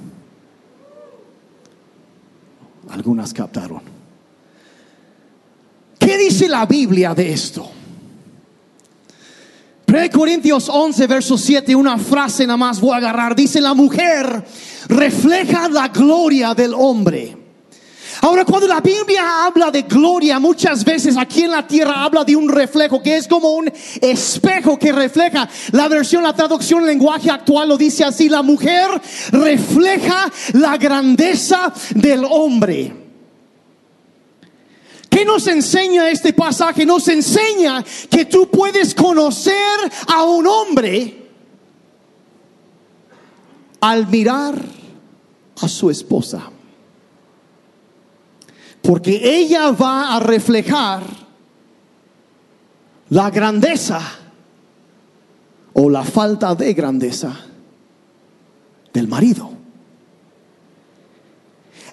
Algunas 2.89 3.35
captaron. 3.35 3.92
¿Qué 6.05 6.19
dice 6.19 6.49
la 6.49 6.67
Biblia 6.67 7.15
de 7.15 7.33
esto? 7.33 7.71
1 9.87 10.11
Corintios 10.11 10.69
11, 10.69 11.07
verso 11.07 11.39
7, 11.39 11.77
una 11.77 11.97
frase 11.97 12.45
nada 12.45 12.57
más 12.57 12.81
voy 12.81 12.95
a 12.95 12.97
agarrar. 12.97 13.37
Dice, 13.37 13.61
la 13.61 13.73
mujer 13.73 14.45
refleja 14.89 15.69
la 15.69 15.89
gloria 15.89 16.55
del 16.55 16.75
hombre. 16.75 17.37
Ahora, 18.23 18.45
cuando 18.45 18.67
la 18.67 18.81
Biblia 18.81 19.45
habla 19.45 19.71
de 19.71 19.83
gloria, 19.83 20.41
muchas 20.41 20.85
veces 20.85 21.17
aquí 21.17 21.43
en 21.43 21.53
la 21.53 21.67
tierra 21.67 22.05
habla 22.05 22.25
de 22.25 22.35
un 22.35 22.49
reflejo 22.49 23.01
que 23.01 23.17
es 23.17 23.29
como 23.29 23.51
un 23.51 23.71
espejo 24.01 24.79
que 24.79 24.93
refleja. 24.93 25.49
La 25.71 25.89
versión, 25.89 26.25
la 26.25 26.33
traducción 26.33 26.81
en 26.81 26.87
lenguaje 26.87 27.31
actual 27.31 27.69
lo 27.69 27.77
dice 27.77 28.03
así, 28.03 28.29
la 28.29 28.43
mujer 28.43 28.89
refleja 29.31 30.33
la 30.55 30.77
grandeza 30.79 31.73
del 31.95 32.25
hombre. 32.25 33.02
¿Qué 35.13 35.27
nos 35.27 35.47
enseña 35.47 36.09
este 36.09 36.33
pasaje? 36.33 36.87
Nos 36.87 37.07
enseña 37.07 37.85
que 38.09 38.25
tú 38.25 38.49
puedes 38.49 38.95
conocer 38.95 39.53
a 40.09 40.25
un 40.25 40.47
hombre 40.47 41.29
al 43.79 44.07
mirar 44.07 44.55
a 45.61 45.69
su 45.69 45.91
esposa. 45.91 46.51
Porque 48.81 49.21
ella 49.23 49.71
va 49.73 50.17
a 50.17 50.21
reflejar 50.21 51.03
la 53.11 53.29
grandeza 53.29 54.01
o 55.75 55.91
la 55.91 56.05
falta 56.05 56.55
de 56.55 56.73
grandeza 56.73 57.39
del 58.95 59.09
marido. 59.09 59.62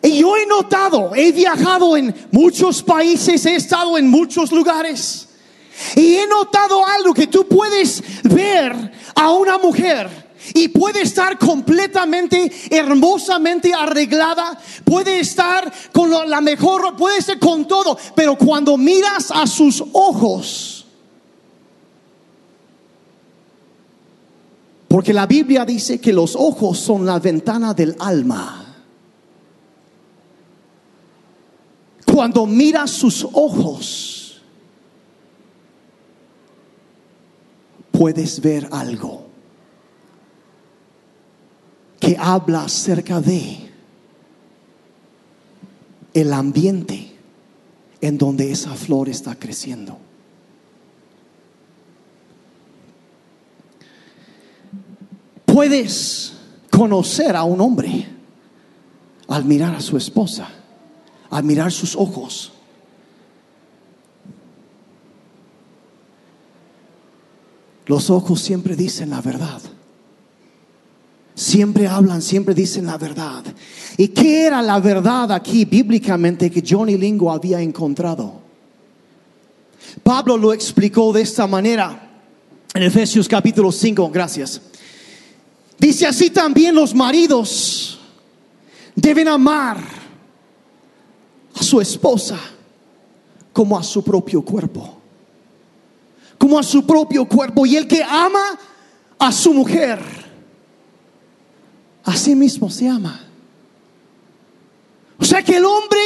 Y 0.01 0.19
yo 0.19 0.35
he 0.37 0.45
notado, 0.45 1.13
he 1.15 1.31
viajado 1.31 1.97
en 1.97 2.15
muchos 2.31 2.81
países, 2.83 3.45
he 3.45 3.55
estado 3.55 3.97
en 3.97 4.09
muchos 4.09 4.51
lugares. 4.51 5.27
Y 5.95 6.15
he 6.15 6.27
notado 6.27 6.85
algo 6.85 7.13
que 7.13 7.27
tú 7.27 7.47
puedes 7.47 8.03
ver 8.23 8.91
a 9.15 9.31
una 9.31 9.57
mujer 9.57 10.09
y 10.53 10.69
puede 10.69 11.01
estar 11.01 11.37
completamente 11.37 12.51
hermosamente 12.69 13.73
arreglada, 13.73 14.57
puede 14.83 15.19
estar 15.19 15.71
con 15.91 16.09
la 16.29 16.41
mejor, 16.41 16.95
puede 16.95 17.21
ser 17.21 17.39
con 17.39 17.67
todo, 17.67 17.97
pero 18.15 18.37
cuando 18.37 18.77
miras 18.77 19.31
a 19.31 19.45
sus 19.47 19.83
ojos, 19.93 20.85
porque 24.87 25.13
la 25.13 25.27
Biblia 25.27 25.65
dice 25.65 26.01
que 26.01 26.11
los 26.11 26.35
ojos 26.35 26.79
son 26.79 27.05
la 27.05 27.19
ventana 27.19 27.73
del 27.73 27.95
alma. 27.99 28.58
Cuando 32.19 32.45
miras 32.45 32.91
sus 32.91 33.23
ojos, 33.31 34.41
puedes 37.93 38.41
ver 38.41 38.67
algo 38.73 39.25
que 41.97 42.17
habla 42.19 42.63
acerca 42.63 43.21
de 43.21 43.71
el 46.13 46.33
ambiente 46.33 47.15
en 48.01 48.17
donde 48.17 48.51
esa 48.51 48.75
flor 48.75 49.07
está 49.07 49.35
creciendo. 49.35 49.97
Puedes 55.45 56.33
conocer 56.69 57.37
a 57.37 57.45
un 57.45 57.61
hombre 57.61 58.09
al 59.29 59.45
mirar 59.45 59.73
a 59.73 59.79
su 59.79 59.95
esposa 59.95 60.58
admirar 61.29 61.71
sus 61.71 61.95
ojos. 61.95 62.51
Los 67.85 68.09
ojos 68.09 68.39
siempre 68.41 68.75
dicen 68.75 69.09
la 69.09 69.21
verdad. 69.21 69.61
Siempre 71.33 71.87
hablan, 71.87 72.21
siempre 72.21 72.53
dicen 72.53 72.85
la 72.85 72.97
verdad. 72.97 73.43
¿Y 73.97 74.09
qué 74.09 74.45
era 74.45 74.61
la 74.61 74.79
verdad 74.79 75.31
aquí 75.31 75.65
bíblicamente 75.65 76.51
que 76.51 76.63
Johnny 76.67 76.97
Lingo 76.97 77.31
había 77.31 77.61
encontrado? 77.61 78.41
Pablo 80.03 80.37
lo 80.37 80.53
explicó 80.53 81.11
de 81.13 81.21
esta 81.21 81.47
manera 81.47 82.09
en 82.73 82.83
Efesios 82.83 83.27
capítulo 83.27 83.71
5, 83.71 84.09
gracias. 84.11 84.61
Dice 85.77 86.05
así 86.05 86.29
también 86.29 86.75
los 86.75 86.93
maridos 86.93 87.99
deben 88.95 89.29
amar 89.29 89.98
a 91.59 91.63
su 91.63 91.81
esposa 91.81 92.39
como 93.51 93.77
a 93.77 93.83
su 93.83 94.03
propio 94.03 94.41
cuerpo. 94.41 94.97
Como 96.37 96.57
a 96.57 96.63
su 96.63 96.85
propio 96.85 97.25
cuerpo. 97.25 97.65
Y 97.65 97.75
el 97.75 97.87
que 97.87 98.01
ama 98.01 98.57
a 99.17 99.31
su 99.31 99.53
mujer, 99.53 99.99
a 102.05 102.15
sí 102.15 102.35
mismo 102.35 102.69
se 102.69 102.87
ama. 102.87 103.25
O 105.17 105.25
sea 105.25 105.43
que 105.43 105.57
el 105.57 105.65
hombre 105.65 105.99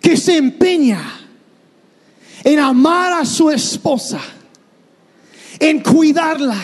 que 0.00 0.16
se 0.18 0.36
empeña 0.36 1.02
en 2.44 2.58
amar 2.58 3.14
a 3.14 3.24
su 3.24 3.50
esposa, 3.50 4.20
en 5.58 5.82
cuidarla, 5.82 6.60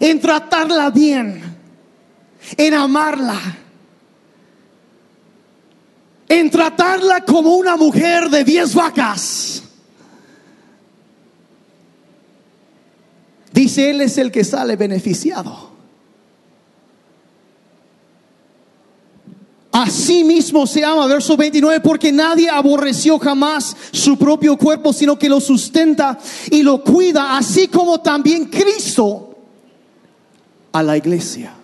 en 0.00 0.20
tratarla 0.20 0.90
bien, 0.90 1.42
en 2.56 2.74
amarla, 2.74 3.40
en 6.28 6.50
tratarla 6.50 7.24
como 7.24 7.54
una 7.56 7.76
mujer 7.76 8.28
de 8.30 8.44
diez 8.44 8.74
vacas. 8.74 9.62
Dice, 13.52 13.90
Él 13.90 14.00
es 14.00 14.18
el 14.18 14.32
que 14.32 14.42
sale 14.42 14.74
beneficiado. 14.76 15.74
Así 19.70 20.22
mismo 20.22 20.68
se 20.68 20.84
ama, 20.84 21.06
verso 21.06 21.36
29, 21.36 21.80
porque 21.80 22.12
nadie 22.12 22.48
aborreció 22.48 23.18
jamás 23.18 23.76
su 23.90 24.16
propio 24.16 24.56
cuerpo, 24.56 24.92
sino 24.92 25.18
que 25.18 25.28
lo 25.28 25.40
sustenta 25.40 26.16
y 26.50 26.62
lo 26.62 26.84
cuida, 26.84 27.36
así 27.36 27.66
como 27.66 28.00
también 28.00 28.44
Cristo 28.44 29.36
a 30.70 30.80
la 30.80 30.96
iglesia. 30.96 31.54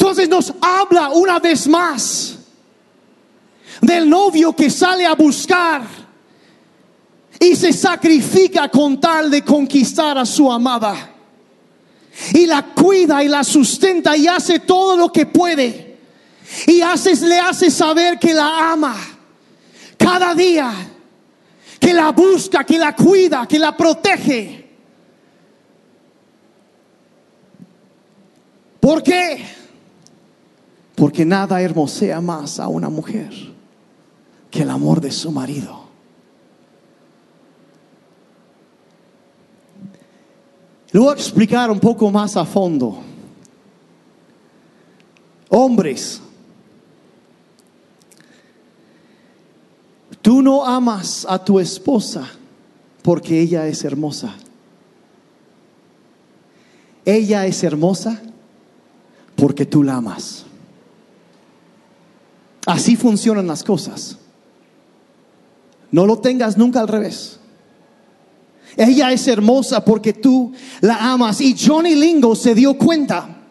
Entonces 0.00 0.30
nos 0.30 0.54
habla 0.62 1.10
una 1.10 1.38
vez 1.38 1.68
más 1.68 2.38
del 3.82 4.08
novio 4.08 4.56
que 4.56 4.70
sale 4.70 5.04
a 5.04 5.14
buscar 5.14 5.82
y 7.38 7.54
se 7.54 7.70
sacrifica 7.70 8.70
con 8.70 8.98
tal 8.98 9.30
de 9.30 9.44
conquistar 9.44 10.16
a 10.16 10.24
su 10.24 10.50
amada 10.50 11.14
y 12.32 12.46
la 12.46 12.62
cuida 12.62 13.22
y 13.22 13.28
la 13.28 13.44
sustenta 13.44 14.16
y 14.16 14.26
hace 14.26 14.60
todo 14.60 14.96
lo 14.96 15.12
que 15.12 15.26
puede. 15.26 15.98
Y 16.66 16.78
le 16.78 17.38
hace 17.38 17.70
saber 17.70 18.18
que 18.18 18.32
la 18.32 18.72
ama 18.72 18.96
cada 19.98 20.34
día, 20.34 20.72
que 21.78 21.92
la 21.92 22.10
busca, 22.12 22.64
que 22.64 22.78
la 22.78 22.96
cuida, 22.96 23.46
que 23.46 23.58
la 23.58 23.76
protege. 23.76 24.66
¿Por 28.80 29.02
qué? 29.02 29.59
Porque 31.00 31.24
nada 31.24 31.62
hermosea 31.62 32.20
más 32.20 32.60
a 32.60 32.68
una 32.68 32.90
mujer 32.90 33.32
que 34.50 34.60
el 34.60 34.68
amor 34.68 35.00
de 35.00 35.10
su 35.10 35.32
marido. 35.32 35.84
Lo 40.90 41.04
voy 41.04 41.12
a 41.12 41.14
explicar 41.14 41.70
un 41.70 41.80
poco 41.80 42.10
más 42.10 42.36
a 42.36 42.44
fondo. 42.44 42.98
Hombres, 45.48 46.20
tú 50.20 50.42
no 50.42 50.66
amas 50.66 51.24
a 51.26 51.42
tu 51.42 51.58
esposa 51.58 52.28
porque 53.00 53.40
ella 53.40 53.66
es 53.66 53.82
hermosa. 53.84 54.34
Ella 57.06 57.46
es 57.46 57.64
hermosa 57.64 58.20
porque 59.34 59.64
tú 59.64 59.82
la 59.82 59.94
amas. 59.94 60.44
Así 62.70 62.94
funcionan 62.94 63.48
las 63.48 63.64
cosas. 63.64 64.16
No 65.90 66.06
lo 66.06 66.20
tengas 66.20 66.56
nunca 66.56 66.78
al 66.78 66.86
revés. 66.86 67.40
Ella 68.76 69.10
es 69.10 69.26
hermosa 69.26 69.84
porque 69.84 70.12
tú 70.12 70.52
la 70.80 71.12
amas. 71.12 71.40
Y 71.40 71.56
Johnny 71.58 71.96
Lingo 71.96 72.36
se 72.36 72.54
dio 72.54 72.74
cuenta 72.74 73.42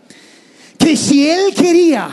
que 0.78 0.96
si 0.96 1.30
él 1.30 1.54
quería 1.54 2.10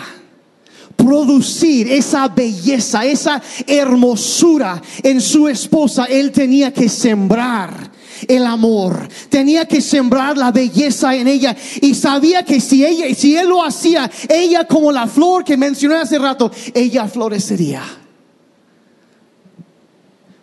producir 0.97 1.93
esa 1.93 2.27
belleza, 2.27 3.05
esa 3.05 3.41
hermosura 3.69 4.83
en 5.01 5.21
su 5.21 5.47
esposa, 5.47 6.07
él 6.07 6.33
tenía 6.33 6.73
que 6.73 6.89
sembrar 6.89 7.93
el 8.29 8.45
amor, 8.47 9.09
tenía 9.29 9.67
que 9.67 9.81
sembrar 9.81 10.37
la 10.37 10.53
belleza 10.53 11.15
en 11.15 11.29
ella 11.29 11.57
y 11.81 11.95
sabía 11.95 12.45
que 12.45 12.61
si 12.61 12.85
ella 12.85 13.15
si 13.15 13.37
él 13.37 13.49
lo 13.49 13.65
hacía, 13.65 14.11
ella 14.29 14.67
como 14.67 14.93
la 14.93 15.07
flor 15.07 15.45
que 15.45 15.57
mencioné 15.57 15.97
hace 15.97 16.19
rato, 16.19 16.51
ella 16.75 17.09
florecería. 17.09 17.83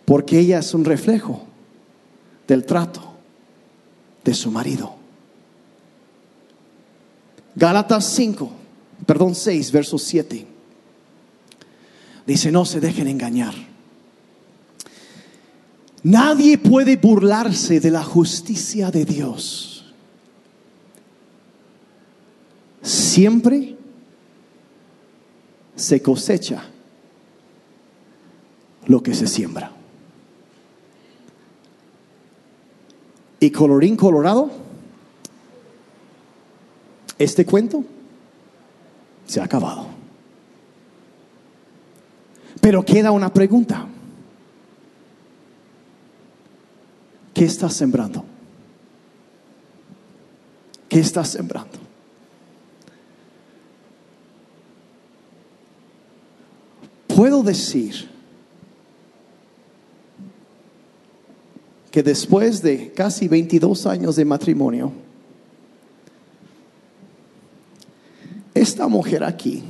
Porque 0.04 0.38
ella 0.38 0.58
es 0.58 0.74
un 0.74 0.84
reflejo 0.84 1.42
del 2.46 2.64
trato 2.64 3.14
de 4.22 4.34
su 4.34 4.50
marido. 4.50 4.94
Gálatas 7.54 8.04
5, 8.14 8.50
perdón 9.06 9.34
6, 9.34 9.72
verso 9.72 9.98
7. 9.98 10.46
Dice, 12.26 12.50
no 12.50 12.64
se 12.64 12.80
dejen 12.80 13.06
engañar. 13.06 13.54
Nadie 16.04 16.58
puede 16.58 16.96
burlarse 16.96 17.80
de 17.80 17.90
la 17.90 18.04
justicia 18.04 18.90
de 18.90 19.06
Dios. 19.06 19.90
Siempre 22.82 23.74
se 25.74 26.02
cosecha 26.02 26.62
lo 28.86 29.02
que 29.02 29.14
se 29.14 29.26
siembra. 29.26 29.72
Y 33.40 33.50
colorín 33.50 33.96
colorado, 33.96 34.50
este 37.18 37.46
cuento 37.46 37.82
se 39.26 39.40
ha 39.40 39.44
acabado. 39.44 39.86
Pero 42.60 42.84
queda 42.84 43.10
una 43.10 43.32
pregunta. 43.32 43.88
¿Qué 47.34 47.44
estás 47.44 47.74
sembrando? 47.74 48.24
¿Qué 50.88 51.00
estás 51.00 51.30
sembrando? 51.30 51.78
Puedo 57.08 57.42
decir 57.42 58.08
que 61.90 62.02
después 62.02 62.62
de 62.62 62.92
casi 62.92 63.26
22 63.26 63.86
años 63.86 64.16
de 64.16 64.24
matrimonio, 64.24 64.92
esta 68.54 68.86
mujer 68.86 69.24
aquí 69.24 69.64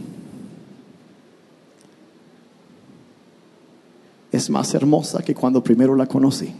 es 4.32 4.50
más 4.50 4.74
hermosa 4.74 5.22
que 5.22 5.34
cuando 5.34 5.62
primero 5.62 5.94
la 5.94 6.06
conocí. 6.06 6.52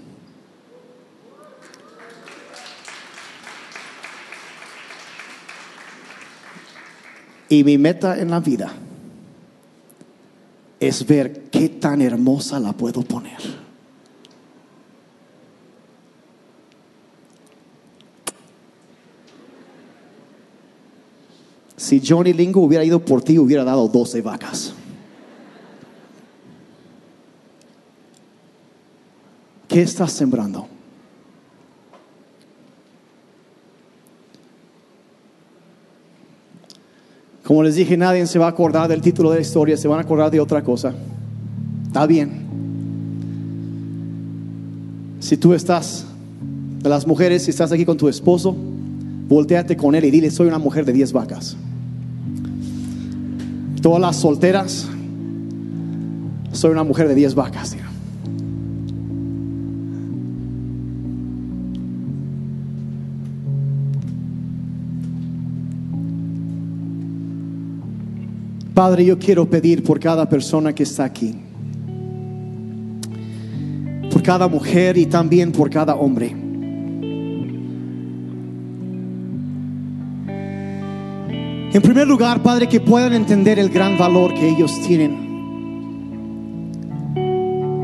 Y 7.49 7.65
mi 7.65 7.79
meta 7.79 8.19
en 8.19 8.31
la 8.31 8.41
vida 8.41 8.73
es 10.81 11.07
ver 11.07 11.45
qué 11.51 11.69
tan 11.69 12.03
hermosa 12.03 12.59
la 12.61 12.73
puedo 12.73 13.03
poner. 13.03 13.39
Si 21.77 22.01
Johnny 22.05 22.33
Lingo 22.33 22.63
hubiera 22.63 22.85
ido 22.85 23.05
por 23.05 23.23
ti, 23.23 23.39
hubiera 23.39 23.63
dado 23.63 23.89
12 23.89 24.23
vacas. 24.23 24.75
¿Qué 29.69 29.83
estás 29.83 30.13
sembrando? 30.13 30.74
Como 37.45 37.63
les 37.63 37.75
dije, 37.75 37.97
nadie 37.97 38.27
se 38.27 38.39
va 38.39 38.47
a 38.47 38.51
acordar 38.51 38.89
del 38.89 39.03
título 39.03 39.31
de 39.31 39.37
la 39.37 39.43
historia, 39.43 39.77
se 39.77 39.87
van 39.87 39.99
a 39.99 40.03
acordar 40.03 40.31
de 40.31 40.41
otra 40.41 40.63
cosa. 40.63 40.95
Está 41.87 42.07
bien. 42.07 42.45
Si 45.21 45.37
tú 45.37 45.55
estás 45.55 46.07
Las 46.83 47.07
mujeres, 47.07 47.45
si 47.45 47.51
estás 47.51 47.73
aquí 47.73 47.87
con 47.87 47.97
tu 47.97 48.09
esposo, 48.09 48.55
volteate 49.27 49.75
con 49.75 49.95
él 49.95 50.05
y 50.05 50.11
dile, 50.11 50.31
soy 50.31 50.49
una 50.49 50.59
mujer 50.59 50.85
de 50.85 50.93
10 50.93 51.13
vacas. 51.15 51.57
Todas 53.81 54.01
las 54.03 54.17
solteras, 54.17 54.87
soy 56.53 56.73
una 56.73 56.85
mujer 56.85 57.09
de 57.09 57.15
10 57.15 57.35
vacas. 57.35 57.75
Padre, 68.75 69.05
yo 69.05 69.19
quiero 69.21 69.49
pedir 69.49 69.85
por 69.85 70.01
cada 70.01 70.29
persona 70.29 70.75
que 70.75 70.83
está 70.83 71.05
aquí, 71.05 71.33
por 74.11 74.21
cada 74.21 74.49
mujer 74.49 74.99
y 74.99 75.07
también 75.07 75.53
por 75.53 75.71
cada 75.71 75.95
hombre. 75.95 76.35
En 81.73 81.83
primer 81.83 82.09
lugar, 82.09 82.43
Padre, 82.43 82.67
que 82.67 82.81
puedan 82.81 83.13
entender 83.13 83.61
el 83.61 83.69
gran 83.69 83.97
valor 83.97 84.35
que 84.35 84.49
ellos 84.49 84.73
tienen. 84.85 85.23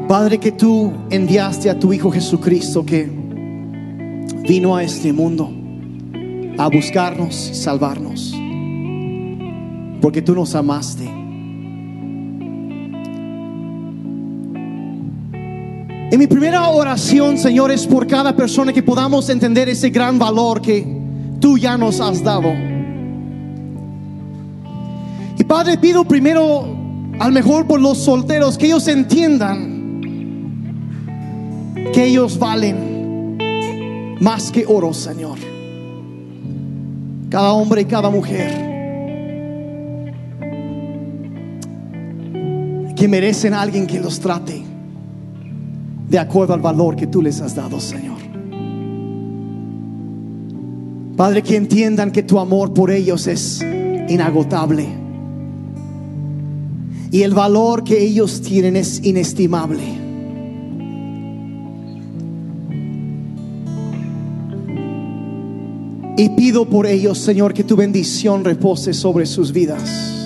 Padre, 0.08 0.38
que 0.38 0.50
tú 0.50 0.92
enviaste 1.08 1.70
a 1.70 1.78
tu 1.78 1.92
Hijo 1.92 2.10
Jesucristo 2.10 2.84
que 2.84 3.08
vino 4.42 4.74
a 4.74 4.82
este 4.82 5.12
mundo 5.12 5.52
a 6.58 6.68
buscarnos 6.68 7.50
y 7.50 7.54
salvarnos 7.54 8.39
porque 10.00 10.22
tú 10.22 10.34
nos 10.34 10.54
amaste. 10.54 11.20
En 16.12 16.18
mi 16.18 16.26
primera 16.26 16.68
oración, 16.68 17.38
Señor, 17.38 17.70
es 17.70 17.86
por 17.86 18.06
cada 18.06 18.34
persona 18.34 18.72
que 18.72 18.82
podamos 18.82 19.28
entender 19.28 19.68
ese 19.68 19.90
gran 19.90 20.18
valor 20.18 20.60
que 20.60 20.84
tú 21.38 21.56
ya 21.56 21.78
nos 21.78 22.00
has 22.00 22.24
dado. 22.24 22.52
Y 25.38 25.44
Padre, 25.44 25.78
pido 25.78 26.04
primero, 26.04 26.66
al 27.20 27.30
mejor 27.32 27.66
por 27.66 27.80
los 27.80 27.98
solteros, 27.98 28.58
que 28.58 28.66
ellos 28.66 28.88
entiendan 28.88 30.00
que 31.92 32.06
ellos 32.06 32.38
valen 32.38 33.38
más 34.20 34.50
que 34.50 34.64
oro, 34.66 34.92
Señor. 34.92 35.38
Cada 37.28 37.52
hombre 37.52 37.82
y 37.82 37.84
cada 37.84 38.10
mujer. 38.10 38.69
Que 43.00 43.08
merecen 43.08 43.54
alguien 43.54 43.86
que 43.86 43.98
los 43.98 44.20
trate 44.20 44.62
de 46.10 46.18
acuerdo 46.18 46.52
al 46.52 46.60
valor 46.60 46.96
que 46.96 47.06
tú 47.06 47.22
les 47.22 47.40
has 47.40 47.54
dado, 47.54 47.80
Señor. 47.80 48.18
Padre, 51.16 51.40
que 51.42 51.56
entiendan 51.56 52.10
que 52.10 52.22
tu 52.22 52.38
amor 52.38 52.74
por 52.74 52.90
ellos 52.90 53.26
es 53.26 53.64
inagotable 54.06 54.86
y 57.10 57.22
el 57.22 57.32
valor 57.32 57.84
que 57.84 58.04
ellos 58.04 58.42
tienen 58.42 58.76
es 58.76 59.02
inestimable. 59.02 59.82
Y 66.18 66.28
pido 66.36 66.68
por 66.68 66.86
ellos, 66.86 67.16
Señor, 67.16 67.54
que 67.54 67.64
tu 67.64 67.76
bendición 67.76 68.44
repose 68.44 68.92
sobre 68.92 69.24
sus 69.24 69.54
vidas. 69.54 70.19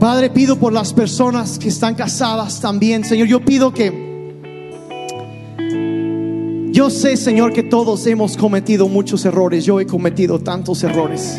Padre, 0.00 0.30
pido 0.30 0.56
por 0.56 0.72
las 0.72 0.94
personas 0.94 1.58
que 1.58 1.68
están 1.68 1.94
casadas 1.94 2.58
también, 2.58 3.04
Señor. 3.04 3.28
Yo 3.28 3.44
pido 3.44 3.74
que... 3.74 4.08
Yo 6.72 6.88
sé, 6.88 7.18
Señor, 7.18 7.52
que 7.52 7.62
todos 7.62 8.06
hemos 8.06 8.38
cometido 8.38 8.88
muchos 8.88 9.26
errores. 9.26 9.66
Yo 9.66 9.78
he 9.78 9.84
cometido 9.84 10.38
tantos 10.38 10.82
errores. 10.84 11.38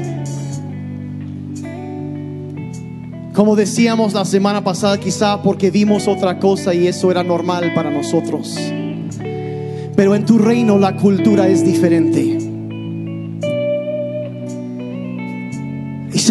Como 3.34 3.56
decíamos 3.56 4.14
la 4.14 4.26
semana 4.26 4.64
pasada, 4.64 5.00
quizá 5.00 5.42
porque 5.42 5.72
vimos 5.72 6.08
otra 6.08 6.38
cosa 6.38 6.72
y 6.76 6.86
eso 6.86 7.10
era 7.10 7.24
normal 7.24 7.74
para 7.74 7.90
nosotros. 7.90 8.56
Pero 9.96 10.14
en 10.14 10.24
tu 10.24 10.38
reino 10.38 10.78
la 10.78 10.96
cultura 10.98 11.48
es 11.48 11.66
diferente. 11.66 12.41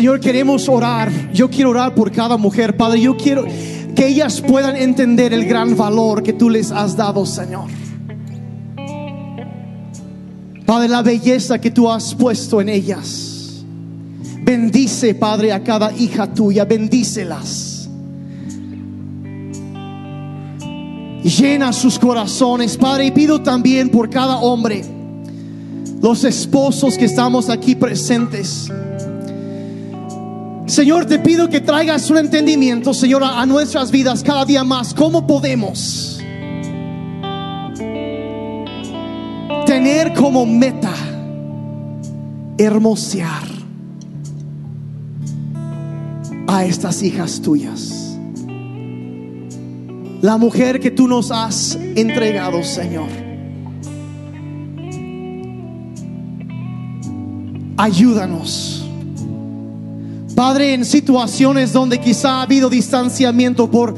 Señor, 0.01 0.18
queremos 0.18 0.66
orar. 0.66 1.12
Yo 1.30 1.51
quiero 1.51 1.68
orar 1.68 1.94
por 1.94 2.11
cada 2.11 2.38
mujer, 2.38 2.74
Padre. 2.74 3.03
Yo 3.03 3.18
quiero 3.18 3.44
que 3.94 4.07
ellas 4.09 4.40
puedan 4.40 4.74
entender 4.74 5.34
el 5.34 5.44
gran 5.44 5.76
valor 5.76 6.22
que 6.22 6.32
tú 6.32 6.48
les 6.48 6.72
has 6.72 6.96
dado, 6.96 7.26
Señor. 7.26 7.68
Padre, 10.64 10.88
la 10.88 11.03
belleza 11.03 11.61
que 11.61 11.70
tú 11.70 11.90
has 11.90 12.14
puesto 12.14 12.62
en 12.62 12.70
ellas. 12.70 13.62
Bendice, 14.42 15.14
Padre, 15.14 15.53
a 15.53 15.62
cada 15.62 15.92
hija 15.92 16.32
tuya. 16.32 16.64
Bendícelas. 16.64 17.90
Llena 21.22 21.74
sus 21.74 21.98
corazones, 21.98 22.78
Padre. 22.78 23.05
Y 23.05 23.11
pido 23.11 23.42
también 23.42 23.90
por 23.90 24.09
cada 24.09 24.38
hombre, 24.38 24.82
los 26.01 26.24
esposos 26.24 26.96
que 26.96 27.05
estamos 27.05 27.51
aquí 27.51 27.74
presentes. 27.74 28.70
Señor, 30.70 31.04
te 31.04 31.18
pido 31.18 31.48
que 31.48 31.60
traigas 31.60 32.08
un 32.10 32.18
entendimiento, 32.18 32.94
Señor, 32.94 33.24
a 33.24 33.44
nuestras 33.44 33.90
vidas 33.90 34.22
cada 34.22 34.44
día 34.44 34.62
más. 34.62 34.94
¿Cómo 34.94 35.26
podemos 35.26 36.20
tener 39.66 40.14
como 40.14 40.46
meta 40.46 40.94
hermosear 42.56 43.48
a 46.46 46.64
estas 46.64 47.02
hijas 47.02 47.42
tuyas? 47.42 48.16
La 50.22 50.36
mujer 50.36 50.78
que 50.78 50.92
tú 50.92 51.08
nos 51.08 51.32
has 51.32 51.76
entregado, 51.96 52.62
Señor. 52.62 53.08
Ayúdanos 57.76 58.79
Padre, 60.41 60.72
en 60.72 60.86
situaciones 60.86 61.70
donde 61.70 62.01
quizá 62.01 62.36
ha 62.36 62.43
habido 62.45 62.70
distanciamiento 62.70 63.70
por 63.70 63.95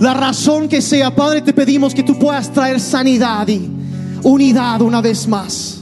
la 0.00 0.12
razón 0.12 0.68
que 0.68 0.82
sea, 0.82 1.14
Padre, 1.14 1.40
te 1.40 1.52
pedimos 1.52 1.94
que 1.94 2.02
tú 2.02 2.18
puedas 2.18 2.52
traer 2.52 2.80
sanidad 2.80 3.46
y 3.46 3.70
unidad 4.24 4.80
una 4.80 5.00
vez 5.00 5.28
más. 5.28 5.80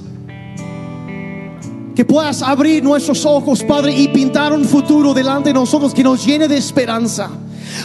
Que 1.96 2.04
puedas 2.04 2.42
abrir 2.42 2.84
nuestros 2.84 3.24
ojos, 3.24 3.64
Padre, 3.64 3.98
y 3.98 4.08
pintar 4.08 4.52
un 4.52 4.66
futuro 4.66 5.14
delante 5.14 5.48
de 5.48 5.54
nosotros 5.54 5.94
que 5.94 6.04
nos 6.04 6.26
llene 6.26 6.46
de 6.46 6.58
esperanza. 6.58 7.30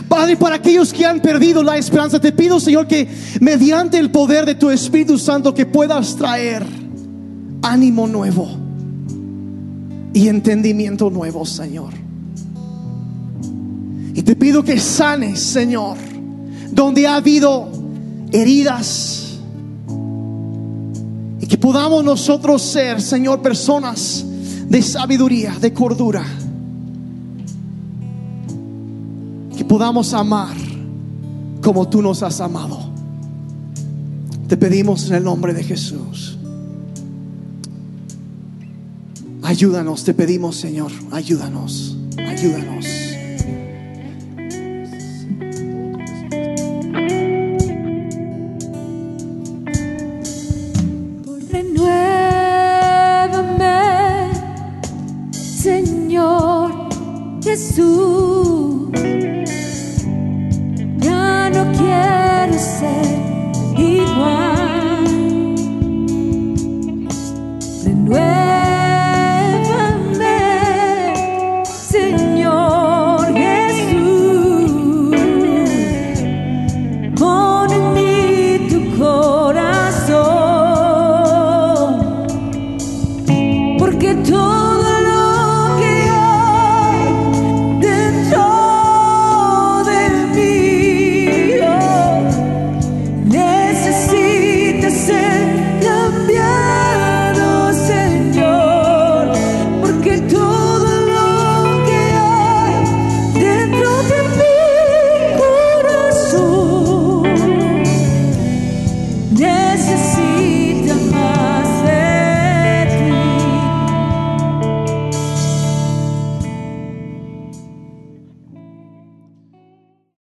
Padre, 0.10 0.36
para 0.36 0.56
aquellos 0.56 0.92
que 0.92 1.06
han 1.06 1.22
perdido 1.22 1.64
la 1.64 1.78
esperanza, 1.78 2.20
te 2.20 2.34
pido, 2.34 2.60
Señor, 2.60 2.88
que 2.88 3.08
mediante 3.40 3.98
el 3.98 4.12
poder 4.12 4.46
de 4.46 4.56
tu 4.56 4.70
Espíritu 4.70 5.18
Santo, 5.18 5.54
que 5.54 5.66
puedas 5.66 6.14
traer 6.18 6.66
ánimo 7.62 8.06
nuevo 8.06 8.65
y 10.16 10.30
entendimiento 10.30 11.10
nuevo, 11.10 11.46
Señor. 11.46 11.94
Y 14.14 14.22
te 14.22 14.34
pido 14.38 14.64
que 14.64 14.80
sanes, 14.80 15.42
Señor, 15.42 15.98
donde 16.72 17.06
ha 17.06 17.18
habido 17.18 17.68
heridas. 18.32 19.40
Y 21.42 21.46
que 21.46 21.58
podamos 21.58 22.02
nosotros 22.06 22.62
ser, 22.62 23.02
Señor, 23.02 23.42
personas 23.42 24.26
de 24.70 24.82
sabiduría, 24.82 25.54
de 25.60 25.74
cordura. 25.74 26.24
Que 29.58 29.66
podamos 29.66 30.14
amar 30.14 30.56
como 31.62 31.90
tú 31.90 32.02
nos 32.02 32.24
has 32.24 32.40
amado. 32.40 32.80
Te 34.48 34.56
pedimos 34.56 35.10
en 35.10 35.16
el 35.16 35.26
nombre 35.26 35.54
de 35.54 35.62
Jesús. 35.62 36.35
Ayúdanos, 39.46 40.04
te 40.04 40.16
pedimos, 40.16 40.56
Señor, 40.56 40.92
ayúdanos, 41.12 41.96
ayúdanos. 42.18 43.05